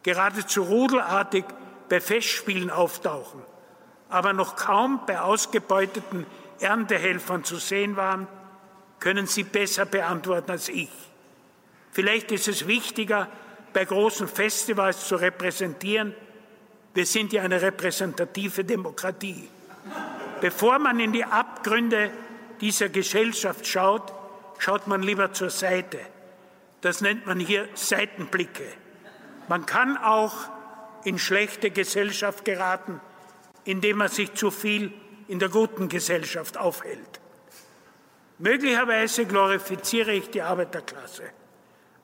geradezu 0.01 0.63
rudelartig 0.63 1.45
bei 1.89 2.01
Festspielen 2.01 2.69
auftauchen, 2.69 3.41
aber 4.09 4.33
noch 4.33 4.55
kaum 4.55 5.05
bei 5.05 5.21
ausgebeuteten 5.21 6.25
Erntehelfern 6.59 7.43
zu 7.43 7.57
sehen 7.57 7.95
waren, 7.95 8.27
können 8.99 9.27
Sie 9.27 9.43
besser 9.43 9.85
beantworten 9.85 10.51
als 10.51 10.69
ich. 10.69 10.89
Vielleicht 11.91 12.31
ist 12.31 12.47
es 12.47 12.67
wichtiger, 12.67 13.29
bei 13.73 13.85
großen 13.85 14.27
Festivals 14.27 15.07
zu 15.07 15.15
repräsentieren. 15.15 16.15
Wir 16.93 17.05
sind 17.05 17.33
ja 17.33 17.43
eine 17.43 17.61
repräsentative 17.61 18.63
Demokratie. 18.63 19.49
Bevor 20.41 20.79
man 20.79 20.99
in 20.99 21.11
die 21.11 21.25
Abgründe 21.25 22.11
dieser 22.61 22.89
Gesellschaft 22.89 23.67
schaut, 23.67 24.13
schaut 24.59 24.87
man 24.87 25.03
lieber 25.03 25.33
zur 25.33 25.49
Seite. 25.49 25.99
Das 26.81 27.01
nennt 27.01 27.25
man 27.25 27.39
hier 27.39 27.67
Seitenblicke. 27.73 28.65
Man 29.47 29.65
kann 29.65 29.97
auch 29.97 30.33
in 31.03 31.19
schlechte 31.19 31.71
Gesellschaft 31.71 32.45
geraten, 32.45 33.01
indem 33.65 33.97
man 33.97 34.09
sich 34.09 34.33
zu 34.33 34.51
viel 34.51 34.93
in 35.27 35.39
der 35.39 35.49
guten 35.49 35.89
Gesellschaft 35.89 36.57
aufhält. 36.57 37.19
Möglicherweise 38.39 39.25
glorifiziere 39.25 40.11
ich 40.11 40.29
die 40.29 40.41
Arbeiterklasse, 40.41 41.23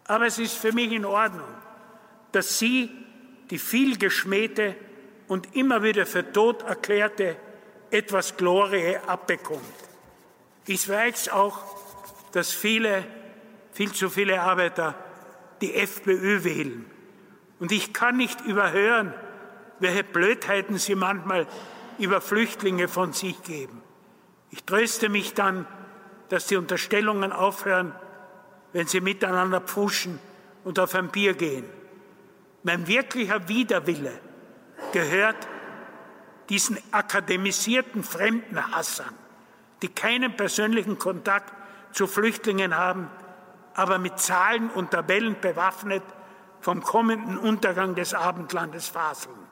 aber 0.06 0.28
es 0.28 0.40
ist 0.40 0.58
für 0.58 0.72
mich 0.72 0.92
in 0.92 1.06
Ordnung, 1.06 1.50
dass 2.32 2.60
sie 2.60 2.90
die 3.50 3.60
viel 3.60 3.98
geschmähte 3.98 4.76
und 5.28 5.56
immer 5.56 5.84
wieder 5.84 6.06
für 6.06 6.32
tot 6.32 6.64
erklärte 6.64 7.36
etwas 7.92 8.38
Glorie 8.38 8.98
abbekommt. 9.08 9.62
Ich 10.66 10.88
weiß 10.88 11.30
auch, 11.30 11.58
dass 12.32 12.52
viele, 12.52 13.04
viel 13.72 13.92
zu 13.92 14.10
viele 14.10 14.42
Arbeiter 14.42 14.96
die 15.62 15.74
FPÖ 15.74 16.44
wählen. 16.44 16.86
Und 17.60 17.72
ich 17.72 17.94
kann 17.94 18.18
nicht 18.18 18.42
überhören, 18.42 19.14
welche 19.80 20.04
Blödheiten 20.04 20.78
sie 20.78 20.96
manchmal 20.96 21.48
über 22.00 22.22
Flüchtlinge 22.22 22.88
von 22.88 23.14
sich 23.14 23.42
geben. 23.44 23.82
Ich 24.52 24.64
tröste 24.64 25.10
mich 25.10 25.34
dann, 25.34 25.68
dass 26.30 26.48
die 26.48 26.56
Unterstellungen 26.56 27.32
aufhören, 27.32 27.94
wenn 28.74 28.88
sie 28.88 29.02
miteinander 29.02 29.62
pfuschen 29.62 30.20
und 30.64 30.80
auf 30.80 30.96
ein 30.96 31.10
Bier 31.10 31.34
gehen. 31.34 31.66
Mein 32.64 32.88
wirklicher 32.88 33.48
Widerwille 33.48 34.20
gehört 34.92 35.48
diesen 36.50 36.78
akademisierten 36.92 38.04
Fremdenhassern, 38.04 39.14
die 39.82 39.88
keinen 39.88 40.36
persönlichen 40.36 40.98
Kontakt 40.98 41.54
zu 41.92 42.08
Flüchtlingen 42.08 42.76
haben, 42.76 43.10
aber 43.76 43.98
mit 43.98 44.20
Zahlen 44.20 44.70
und 44.70 44.92
Tabellen 44.92 45.40
bewaffnet 45.40 46.04
vom 46.60 46.82
kommenden 46.82 47.38
Untergang 47.38 47.96
des 47.96 48.14
Abendlandes 48.14 48.90
faseln. 48.90 49.49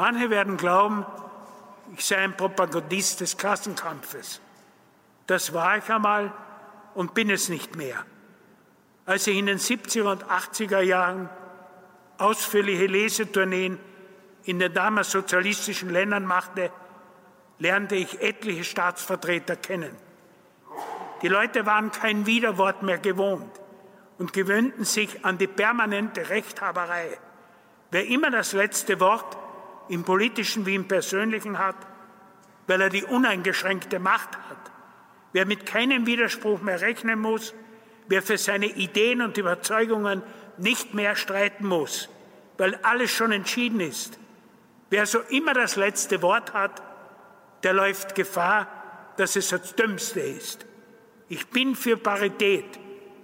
Manche 0.00 0.30
werden 0.30 0.56
glauben, 0.56 1.04
ich 1.94 2.06
sei 2.06 2.16
ein 2.16 2.34
Propagandist 2.34 3.20
des 3.20 3.36
Klassenkampfes. 3.36 4.40
Das 5.26 5.52
war 5.52 5.76
ich 5.76 5.92
einmal 5.92 6.32
und 6.94 7.12
bin 7.12 7.28
es 7.28 7.50
nicht 7.50 7.76
mehr. 7.76 8.06
Als 9.04 9.26
ich 9.26 9.36
in 9.36 9.44
den 9.44 9.58
70er 9.58 10.10
und 10.10 10.24
80er 10.24 10.80
Jahren 10.80 11.28
ausführliche 12.16 12.86
Lesetourneen 12.86 13.78
in 14.44 14.58
den 14.58 14.72
damals 14.72 15.10
sozialistischen 15.10 15.90
Ländern 15.90 16.24
machte, 16.24 16.72
lernte 17.58 17.96
ich 17.96 18.22
etliche 18.22 18.64
Staatsvertreter 18.64 19.56
kennen. 19.56 19.94
Die 21.20 21.28
Leute 21.28 21.66
waren 21.66 21.92
kein 21.92 22.24
Widerwort 22.24 22.82
mehr 22.82 22.96
gewohnt 22.96 23.52
und 24.16 24.32
gewöhnten 24.32 24.86
sich 24.86 25.26
an 25.26 25.36
die 25.36 25.46
permanente 25.46 26.30
Rechthaberei. 26.30 27.18
Wer 27.90 28.06
immer 28.06 28.30
das 28.30 28.54
letzte 28.54 28.98
Wort 28.98 29.36
im 29.90 30.04
politischen 30.04 30.66
wie 30.66 30.76
im 30.76 30.86
persönlichen 30.88 31.58
hat, 31.58 31.76
weil 32.66 32.80
er 32.80 32.90
die 32.90 33.04
uneingeschränkte 33.04 33.98
Macht 33.98 34.36
hat, 34.36 34.70
wer 35.32 35.46
mit 35.46 35.66
keinem 35.66 36.06
Widerspruch 36.06 36.62
mehr 36.62 36.80
rechnen 36.80 37.18
muss, 37.18 37.54
wer 38.06 38.22
für 38.22 38.38
seine 38.38 38.66
Ideen 38.66 39.20
und 39.20 39.36
Überzeugungen 39.36 40.22
nicht 40.58 40.94
mehr 40.94 41.16
streiten 41.16 41.66
muss, 41.66 42.08
weil 42.56 42.76
alles 42.76 43.10
schon 43.10 43.32
entschieden 43.32 43.80
ist. 43.80 44.18
Wer 44.90 45.06
so 45.06 45.20
immer 45.28 45.54
das 45.54 45.76
letzte 45.76 46.22
Wort 46.22 46.52
hat, 46.52 46.82
der 47.62 47.72
läuft 47.72 48.14
Gefahr, 48.14 48.68
dass 49.16 49.36
es 49.36 49.48
das 49.48 49.74
Dümmste 49.74 50.20
ist. 50.20 50.66
Ich 51.28 51.48
bin 51.48 51.74
für 51.74 51.96
Parität. 51.96 52.78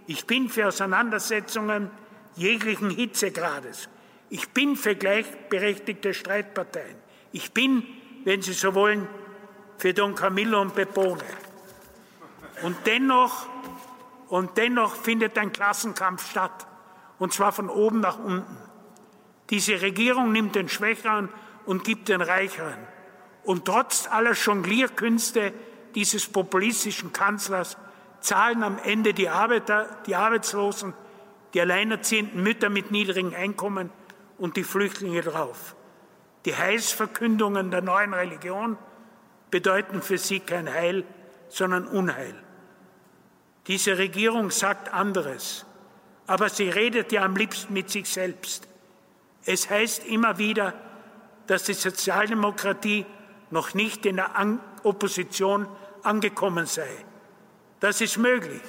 Ich 0.07 0.27
bin 0.27 0.49
für 0.49 0.69
Auseinandersetzungen 0.69 1.91
jeglichen 2.37 2.91
Hitzegrades. 2.91 3.89
Ich 4.29 4.49
bin 4.51 4.77
für 4.77 4.97
gleichberechtigte 4.97 6.13
Streitparteien. 6.13 6.97
Ich 7.33 7.53
bin, 7.53 7.85
wenn 8.25 8.43
Sie 8.43 8.53
so 8.53 8.75
wollen, 8.75 9.07
für 9.79 9.95
Don 9.95 10.15
Camillo 10.15 10.61
und 10.61 10.75
Pepone. 10.75 11.23
Und 12.63 12.77
dennoch, 12.87 13.47
und 14.29 14.57
dennoch 14.57 14.97
findet 14.97 15.39
ein 15.39 15.53
Klassenkampf 15.53 16.31
statt, 16.31 16.67
und 17.19 17.33
zwar 17.33 17.53
von 17.53 17.69
oben 17.69 18.01
nach 18.01 18.19
unten. 18.19 18.57
Diese 19.51 19.81
Regierung 19.81 20.33
nimmt 20.33 20.55
den 20.55 20.69
Schwächeren 20.69 21.29
und 21.65 21.85
gibt 21.85 22.09
den 22.09 22.21
Reicheren. 22.21 22.79
Und 23.45 23.65
trotz 23.65 24.09
aller 24.09 24.33
Jonglierkünste 24.33 25.53
dieses 25.95 26.27
populistischen 26.27 27.13
Kanzlers 27.13 27.77
zahlen 28.21 28.65
am 28.65 28.79
Ende 28.83 29.15
die 29.15 29.29
Arbeiter, 29.29 29.89
die 30.07 30.17
Arbeitslosen, 30.17 30.95
die 31.55 31.61
alleinerziehenden 31.61 32.43
Mütter 32.43 32.71
mit 32.71 32.91
niedrigen 32.91 33.35
Einkommen 33.35 33.91
und 34.39 34.57
die 34.57 34.65
Flüchtlinge 34.65 35.23
drauf. 35.23 35.77
Die 36.45 36.57
Heilsverkündungen 36.57 37.71
der 37.71 37.83
neuen 37.83 38.15
Religion 38.15 38.79
bedeuten 39.51 40.03
für 40.03 40.19
sie 40.19 40.41
kein 40.41 40.73
Heil, 40.73 41.05
sondern 41.49 41.87
Unheil. 41.87 42.35
Diese 43.67 43.99
Regierung 43.99 44.51
sagt 44.51 44.93
anderes, 44.93 45.67
aber 46.27 46.49
sie 46.49 46.69
redet 46.69 47.13
ja 47.13 47.23
am 47.23 47.37
liebsten 47.37 47.73
mit 47.73 47.91
sich 47.91 48.09
selbst. 48.09 48.69
Es 49.45 49.71
heißt 49.71 50.07
immer 50.07 50.39
wieder, 50.39 50.75
dass 51.47 51.65
die 51.65 51.75
Sozialdemokratie 51.75 53.07
noch 53.51 53.75
nicht 53.75 54.07
in 54.07 54.17
der 54.17 54.31
Opposition 54.83 55.69
angekommen 56.03 56.67
sei. 56.67 56.89
Das 57.81 58.01
ist 58.01 58.19
möglich. 58.19 58.63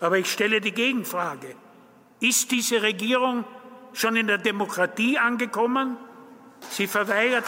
Aber 0.00 0.18
ich 0.18 0.30
stelle 0.32 0.60
die 0.60 0.72
Gegenfrage. 0.72 1.54
Ist 2.20 2.50
diese 2.50 2.82
Regierung 2.82 3.44
schon 3.92 4.16
in 4.16 4.26
der 4.26 4.38
Demokratie 4.38 5.18
angekommen? 5.18 5.96
Sie 6.70 6.86
verweigert. 6.86 7.44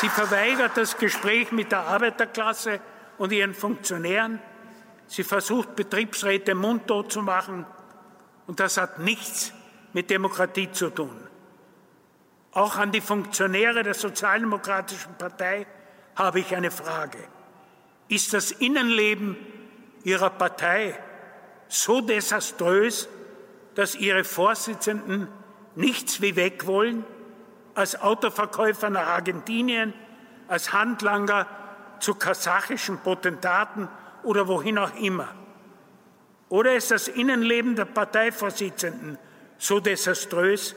Sie 0.00 0.08
verweigert 0.08 0.76
das 0.76 0.96
Gespräch 0.96 1.52
mit 1.52 1.72
der 1.72 1.80
Arbeiterklasse 1.80 2.80
und 3.18 3.32
ihren 3.32 3.52
Funktionären. 3.52 4.40
Sie 5.06 5.24
versucht, 5.24 5.76
Betriebsräte 5.76 6.54
mundtot 6.54 7.12
zu 7.12 7.20
machen. 7.20 7.66
Und 8.46 8.60
das 8.60 8.78
hat 8.78 8.98
nichts 8.98 9.52
mit 9.92 10.08
Demokratie 10.08 10.72
zu 10.72 10.88
tun. 10.88 11.28
Auch 12.52 12.76
an 12.76 12.92
die 12.92 13.00
Funktionäre 13.00 13.82
der 13.82 13.94
Sozialdemokratischen 13.94 15.16
Partei 15.18 15.66
habe 16.16 16.40
ich 16.40 16.56
eine 16.56 16.70
Frage. 16.70 17.18
Ist 18.08 18.32
das 18.32 18.50
Innenleben 18.50 19.36
Ihrer 20.04 20.30
Partei 20.30 20.98
so 21.68 22.00
desaströs, 22.00 23.08
dass 23.74 23.94
Ihre 23.94 24.24
Vorsitzenden 24.24 25.28
nichts 25.74 26.20
wie 26.20 26.36
weg 26.36 26.66
wollen, 26.66 27.04
als 27.74 28.00
Autoverkäufer 28.00 28.90
nach 28.90 29.06
Argentinien, 29.06 29.94
als 30.48 30.72
Handlanger 30.72 31.46
zu 32.00 32.14
kasachischen 32.14 32.98
Potentaten 32.98 33.88
oder 34.22 34.48
wohin 34.48 34.78
auch 34.78 34.94
immer? 34.96 35.28
Oder 36.48 36.74
ist 36.74 36.90
das 36.90 37.06
Innenleben 37.06 37.76
der 37.76 37.84
Parteivorsitzenden 37.84 39.18
so 39.56 39.78
desaströs, 39.78 40.74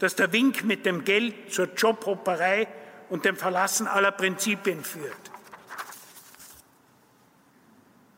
dass 0.00 0.16
der 0.16 0.32
Wink 0.32 0.64
mit 0.64 0.84
dem 0.84 1.04
Geld 1.04 1.52
zur 1.52 1.68
Jobhopperei 1.76 2.66
und 3.08 3.24
dem 3.24 3.36
Verlassen 3.36 3.86
aller 3.86 4.10
Prinzipien 4.10 4.82
führt. 4.82 5.21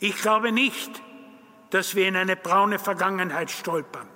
Ich 0.05 0.20
glaube 0.20 0.52
nicht, 0.52 1.02
dass 1.70 1.94
wir 1.94 2.07
in 2.07 2.14
eine 2.14 2.36
braune 2.36 2.78
Vergangenheit 2.78 3.50
stolpern, 3.50 4.07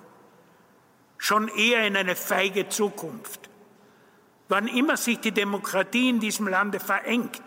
schon 1.16 1.49
eher 1.49 1.86
in 1.86 1.97
eine 1.97 2.14
feige 2.14 2.68
Zukunft. 2.68 3.49
Wann 4.51 4.68
immer 4.68 4.99
sich 4.99 5.18
die 5.20 5.32
Demokratie 5.32 6.11
in 6.11 6.20
diesem 6.20 6.47
Lande 6.47 6.78
verengt, 6.78 7.41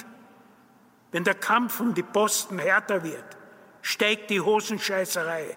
wenn 1.12 1.24
der 1.24 1.36
Kampf 1.36 1.80
um 1.82 1.94
die 1.94 2.02
Posten 2.02 2.58
härter 2.58 3.04
wird, 3.04 3.38
steigt 3.84 4.32
die 4.32 4.42
Hosenscheißerei. 4.42 5.56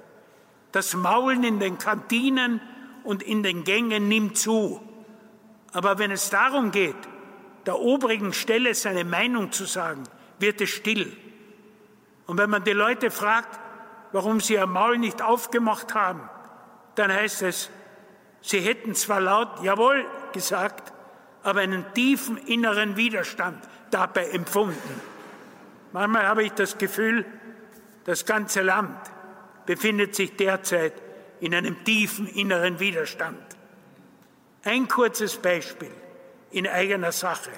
Das 0.70 0.93
Maulen 0.93 1.43
in 1.43 1.61
den 1.61 1.78
Kantinen 1.78 2.61
und 3.03 3.22
in 3.22 3.43
den 3.43 3.64
Gängen 3.64 4.09
nimmt 4.09 4.37
zu. 4.37 4.87
Aber 5.72 5.99
wenn 5.99 6.11
es 6.11 6.28
darum 6.28 6.70
geht, 6.70 7.09
der 7.64 7.78
obrigen 7.78 8.35
Stelle 8.35 8.74
seine 8.74 9.05
Meinung 9.07 9.53
zu 9.53 9.64
sagen, 9.64 10.03
wird 10.39 10.61
es 10.61 10.68
still. 10.68 11.24
Und 12.27 12.39
wenn 12.39 12.51
man 12.51 12.64
die 12.64 12.72
Leute 12.72 13.11
fragt, 13.11 13.61
warum 14.12 14.41
sie 14.41 14.55
ihr 14.55 14.66
Maul 14.66 14.99
nicht 14.99 15.22
aufgemacht 15.22 15.95
haben, 15.95 16.29
dann 16.95 17.12
heißt 17.12 17.43
es, 17.43 17.70
sie 18.41 18.61
hätten 18.61 18.95
zwar 18.95 19.20
laut 19.20 19.62
Jawohl 19.62 20.07
gesagt, 20.33 20.93
aber 21.43 21.61
einen 21.61 21.85
tiefen 21.95 22.37
inneren 22.39 22.97
Widerstand 22.97 23.59
dabei 23.91 24.31
empfunden. 24.31 25.01
Manchmal 25.93 26.27
habe 26.27 26.45
ich 26.45 26.53
das 26.53 26.79
Gefühl, 26.79 27.25
das 28.05 28.25
ganze 28.25 28.62
Land 28.62 28.99
befindet 29.66 30.14
sich 30.14 30.37
derzeit 30.37 30.95
in 31.41 31.55
einem 31.55 31.85
tiefen 31.85 32.27
inneren 32.27 32.81
Widerstand. 32.81 33.39
Ein 34.64 34.89
kurzes 34.89 35.37
Beispiel 35.37 35.91
in 36.51 36.66
eigener 36.66 37.12
Sache. 37.12 37.51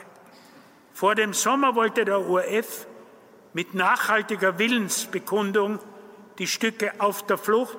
Vor 0.92 1.14
dem 1.14 1.32
Sommer 1.32 1.74
wollte 1.74 2.04
der 2.04 2.20
ORF 2.20 2.86
mit 3.56 3.72
nachhaltiger 3.72 4.58
Willensbekundung 4.58 5.78
die 6.38 6.46
Stücke 6.46 6.92
Auf 6.98 7.24
der 7.24 7.38
Flucht 7.38 7.78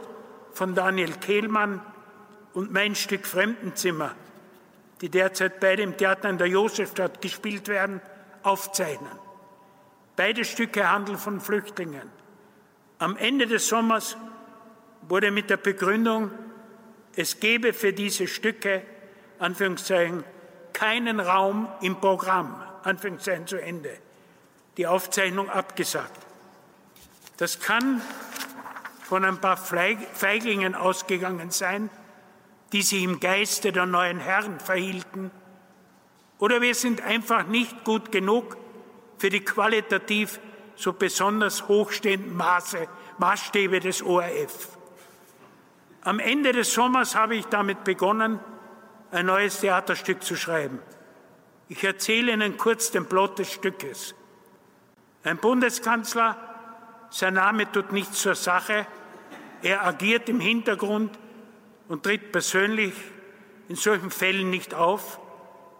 von 0.52 0.74
Daniel 0.74 1.12
Kehlmann 1.12 1.82
und 2.56 2.74
Mein 2.74 2.96
Stück 2.96 3.28
Fremdenzimmer, 3.28 4.16
die 5.02 5.10
derzeit 5.10 5.60
beide 5.60 5.84
im 5.84 5.96
Theater 5.96 6.32
in 6.32 6.40
der 6.40 6.48
Josefstadt 6.48 7.22
gespielt 7.22 7.68
werden, 7.68 8.02
aufzeichnen. 8.42 9.12
Beide 10.16 10.46
Stücke 10.46 10.90
handeln 10.90 11.20
von 11.20 11.40
Flüchtlingen. 11.40 12.10
Am 12.98 13.16
Ende 13.16 13.46
des 13.46 13.68
Sommers 13.68 14.18
wurde 15.04 15.30
mit 15.30 15.52
der 15.52 15.58
Begründung, 15.58 16.32
es 17.16 17.40
gebe 17.40 17.72
für 17.74 17.94
diese 17.94 18.26
Stücke, 18.26 18.82
Anführungszeichen, 19.38 20.24
keinen 20.74 21.20
Raum 21.20 21.68
im 21.82 21.98
Programm, 21.98 22.64
Anführungszeichen 22.82 23.46
zu 23.46 23.62
Ende, 23.62 23.92
die 24.78 24.88
Aufzeichnung 24.88 25.50
abgesagt. 25.50 26.26
Das 27.38 27.60
kann 27.60 28.02
von 29.04 29.26
ein 29.26 29.40
paar 29.40 29.58
Feiglingen 29.58 30.76
ausgegangen 30.76 31.52
sein, 31.52 31.90
die 32.72 32.82
sich 32.82 33.04
im 33.04 33.20
Geiste 33.20 33.72
der 33.72 33.86
neuen 33.86 34.20
Herren 34.20 34.60
verhielten, 34.60 35.32
oder 36.40 36.62
wir 36.62 36.76
sind 36.76 37.02
einfach 37.02 37.48
nicht 37.48 37.84
gut 37.84 38.12
genug 38.12 38.58
für 39.18 39.32
die 39.32 39.40
qualitativ 39.40 40.40
so 40.76 40.94
besonders 40.94 41.68
hochstehenden 41.68 42.36
Maße, 42.38 42.88
Maßstäbe 43.18 43.80
des 43.80 44.04
ORF. 44.04 44.78
Am 46.02 46.20
Ende 46.20 46.52
des 46.52 46.72
Sommers 46.74 47.16
habe 47.16 47.36
ich 47.36 47.46
damit 47.48 47.84
begonnen, 47.84 48.40
ein 49.12 49.26
neues 49.26 49.62
Theaterstück 49.62 50.24
zu 50.24 50.36
schreiben. 50.36 50.80
Ich 51.70 51.84
erzähle 51.84 52.34
Ihnen 52.34 52.58
kurz 52.58 52.92
den 52.92 53.08
Plot 53.08 53.40
des 53.40 53.52
Stückes. 53.52 54.14
Ein 55.24 55.38
Bundeskanzler, 55.38 56.38
sein 57.10 57.34
Name 57.36 57.72
tut 57.72 57.92
nichts 57.92 58.22
zur 58.22 58.36
Sache, 58.36 58.86
er 59.62 59.86
agiert 59.86 60.30
im 60.30 60.40
Hintergrund 60.40 61.18
und 61.88 62.04
tritt 62.04 62.32
persönlich 62.32 62.94
in 63.70 63.76
solchen 63.76 64.12
Fällen 64.12 64.50
nicht 64.50 64.74
auf, 64.74 65.20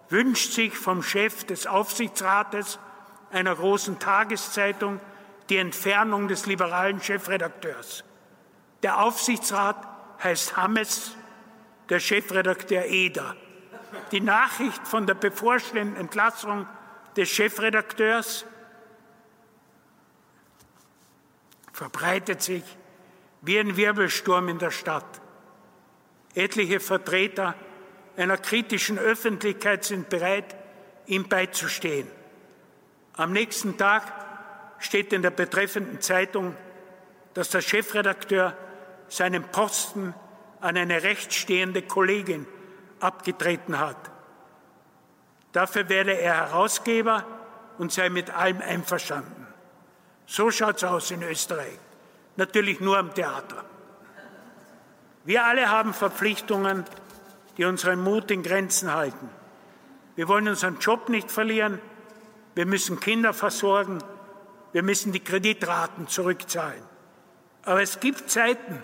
wünscht 0.10 0.54
sich 0.54 0.76
vom 0.76 1.04
Chef 1.04 1.44
des 1.44 1.68
Aufsichtsrates 1.68 2.80
einer 3.32 3.56
großen 3.56 4.00
Tageszeitung 4.00 5.00
die 5.50 5.58
Entfernung 5.58 6.28
des 6.28 6.46
liberalen 6.46 7.02
Chefredakteurs. 7.02 8.04
Der 8.84 9.02
Aufsichtsrat 9.02 9.88
heißt 10.24 10.58
Hammes, 10.58 11.16
der 11.90 12.00
Chefredakteur 12.00 12.86
Eder. 12.86 13.36
Die 14.12 14.20
Nachricht 14.20 14.86
von 14.88 15.06
der 15.08 15.14
bevorstehenden 15.14 15.96
Entlassung 15.96 16.68
des 17.16 17.30
Chefredakteurs 17.30 18.46
verbreitet 21.78 22.42
sich 22.42 22.64
wie 23.44 23.60
ein 23.60 23.78
Wirbelsturm 23.78 24.50
in 24.50 24.58
der 24.58 24.72
Stadt. 24.72 25.22
Etliche 26.34 26.80
Vertreter 26.80 27.54
einer 28.18 28.38
kritischen 28.38 28.98
Öffentlichkeit 28.98 29.84
sind 29.84 30.10
bereit, 30.10 30.56
ihm 31.06 31.30
beizustehen. 31.30 32.08
Am 33.14 33.32
nächsten 33.32 33.78
Tag 33.78 34.12
steht 34.80 35.14
in 35.14 35.22
der 35.22 35.30
betreffenden 35.30 36.02
Zeitung, 36.02 36.56
dass 37.36 37.52
der 37.52 37.62
Chefredakteur 37.62 38.58
seinen 39.08 39.44
Posten 39.44 40.16
an 40.60 40.78
eine 40.78 41.04
rechtsstehende 41.04 41.84
Kollegin 41.84 42.48
abgetreten 43.00 43.78
hat. 43.78 44.10
Dafür 45.52 45.90
werde 45.90 46.20
er 46.20 46.38
Herausgeber 46.38 47.24
und 47.78 47.92
sei 47.92 48.10
mit 48.10 48.32
allem 48.32 48.62
einverstanden. 48.62 49.37
So 50.28 50.52
schaut 50.52 50.78
es 50.78 50.84
aus 50.84 51.10
in 51.10 51.24
Österreich. 51.24 51.80
Natürlich 52.36 52.80
nur 52.80 52.98
am 52.98 53.14
Theater. 53.16 53.64
Wir 55.24 55.46
alle 55.46 55.70
haben 55.70 55.94
Verpflichtungen, 55.94 56.86
die 57.58 57.66
unseren 57.66 58.04
Mut 58.04 58.30
in 58.30 58.44
Grenzen 58.44 58.94
halten. 58.94 59.30
Wir 60.16 60.28
wollen 60.28 60.48
unseren 60.48 60.78
Job 60.80 61.10
nicht 61.10 61.32
verlieren. 61.32 61.80
Wir 62.54 62.66
müssen 62.66 63.00
Kinder 63.00 63.34
versorgen. 63.34 64.00
Wir 64.74 64.84
müssen 64.84 65.12
die 65.12 65.20
Kreditraten 65.20 66.08
zurückzahlen. 66.08 66.84
Aber 67.64 67.82
es 67.82 68.00
gibt 68.00 68.30
Zeiten 68.30 68.84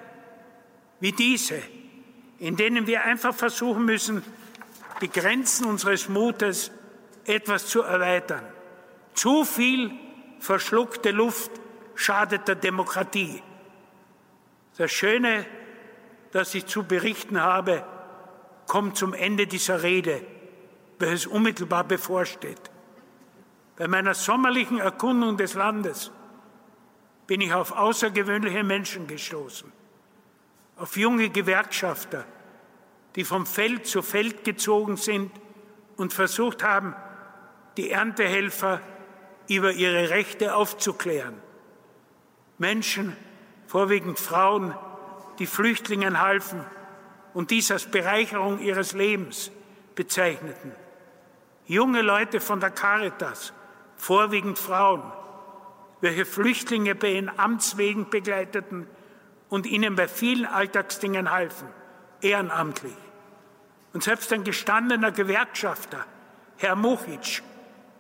wie 0.99 1.11
diese, 1.11 1.61
in 2.39 2.55
denen 2.55 2.87
wir 2.87 3.03
einfach 3.03 3.35
versuchen 3.35 3.83
müssen, 3.83 4.23
die 5.01 5.09
Grenzen 5.09 5.65
unseres 5.65 6.07
Mutes 6.07 6.71
etwas 7.25 7.67
zu 7.67 7.81
erweitern. 7.81 8.43
Zu 9.13 9.43
viel 9.43 9.91
verschluckte 10.43 11.11
Luft 11.11 11.51
schadet 11.95 12.49
der 12.49 12.55
Demokratie. 12.55 13.41
Das 14.77 14.91
Schöne, 14.91 15.45
das 16.31 16.53
ich 16.53 16.65
zu 16.65 16.83
berichten 16.83 17.41
habe, 17.41 17.85
kommt 18.67 18.97
zum 18.97 19.13
Ende 19.13 19.47
dieser 19.47 19.83
Rede, 19.83 20.21
welches 20.99 21.27
unmittelbar 21.27 21.85
bevorsteht. 21.85 22.59
Bei 23.77 23.87
meiner 23.87 24.13
sommerlichen 24.13 24.79
Erkundung 24.79 25.37
des 25.37 25.53
Landes 25.53 26.11
bin 27.25 27.39
ich 27.39 27.53
auf 27.53 27.71
außergewöhnliche 27.71 28.63
Menschen 28.63 29.07
gestoßen, 29.07 29.71
auf 30.75 30.97
junge 30.97 31.29
Gewerkschafter, 31.29 32.25
die 33.15 33.23
vom 33.23 33.45
Feld 33.45 33.87
zu 33.87 34.01
Feld 34.01 34.43
gezogen 34.43 34.97
sind 34.97 35.31
und 35.95 36.11
versucht 36.11 36.63
haben, 36.63 36.95
die 37.77 37.91
Erntehelfer 37.91 38.81
über 39.47 39.71
ihre 39.71 40.09
Rechte 40.09 40.55
aufzuklären. 40.55 41.35
Menschen, 42.57 43.15
vorwiegend 43.67 44.19
Frauen, 44.19 44.75
die 45.39 45.47
Flüchtlingen 45.47 46.21
halfen 46.21 46.63
und 47.33 47.51
dies 47.51 47.71
als 47.71 47.85
Bereicherung 47.85 48.59
ihres 48.59 48.93
Lebens 48.93 49.51
bezeichneten. 49.95 50.71
Junge 51.65 52.01
Leute 52.01 52.39
von 52.39 52.59
der 52.59 52.71
Caritas, 52.71 53.53
vorwiegend 53.97 54.59
Frauen, 54.59 55.01
welche 56.01 56.25
Flüchtlinge 56.25 56.95
bei 56.95 57.13
ihren 57.13 57.39
Amtswegen 57.39 58.09
begleiteten 58.09 58.87
und 59.49 59.65
ihnen 59.65 59.95
bei 59.95 60.07
vielen 60.07 60.45
Alltagsdingen 60.45 61.31
halfen, 61.31 61.67
ehrenamtlich. 62.21 62.95
Und 63.93 64.03
selbst 64.03 64.33
ein 64.33 64.43
gestandener 64.43 65.11
Gewerkschafter, 65.11 66.05
Herr 66.57 66.75
Muchitsch, 66.75 67.41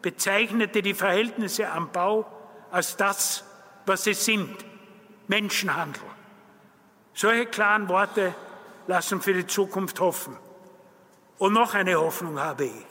bezeichnete 0.03 0.83
die 0.83 0.93
Verhältnisse 0.93 1.71
am 1.71 1.91
Bau 1.91 2.27
als 2.69 2.95
das, 2.95 3.43
was 3.87 4.03
sie 4.03 4.13
sind, 4.13 4.53
Menschenhandel. 5.27 6.03
Solche 7.15 7.47
klaren 7.47 7.89
Worte 7.89 8.35
lassen 8.85 9.21
für 9.21 9.33
die 9.33 9.47
Zukunft 9.47 9.99
hoffen. 9.99 10.37
Und 11.39 11.53
noch 11.53 11.73
eine 11.73 11.95
Hoffnung 11.95 12.39
habe 12.39 12.65
ich. 12.65 12.85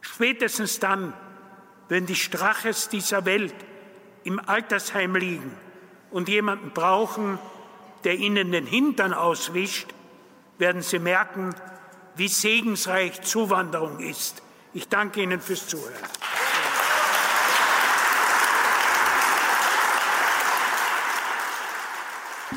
Spätestens 0.00 0.78
dann, 0.78 1.12
wenn 1.88 2.06
die 2.06 2.14
Straches 2.14 2.88
dieser 2.88 3.24
Welt 3.24 3.54
im 4.24 4.38
Altersheim 4.38 5.16
liegen 5.16 5.56
und 6.10 6.28
jemanden 6.28 6.70
brauchen, 6.70 7.38
der 8.04 8.16
ihnen 8.16 8.52
den 8.52 8.66
Hintern 8.66 9.14
auswischt, 9.14 9.88
werden 10.58 10.82
sie 10.82 10.98
merken, 10.98 11.54
wie 12.16 12.28
segensreich 12.28 13.22
Zuwanderung 13.22 14.00
ist. 14.00 14.42
Ich 14.78 14.86
danke 14.86 15.24
Ihnen 15.24 15.40
fürs 15.40 15.66
Zuhören. 15.66 15.92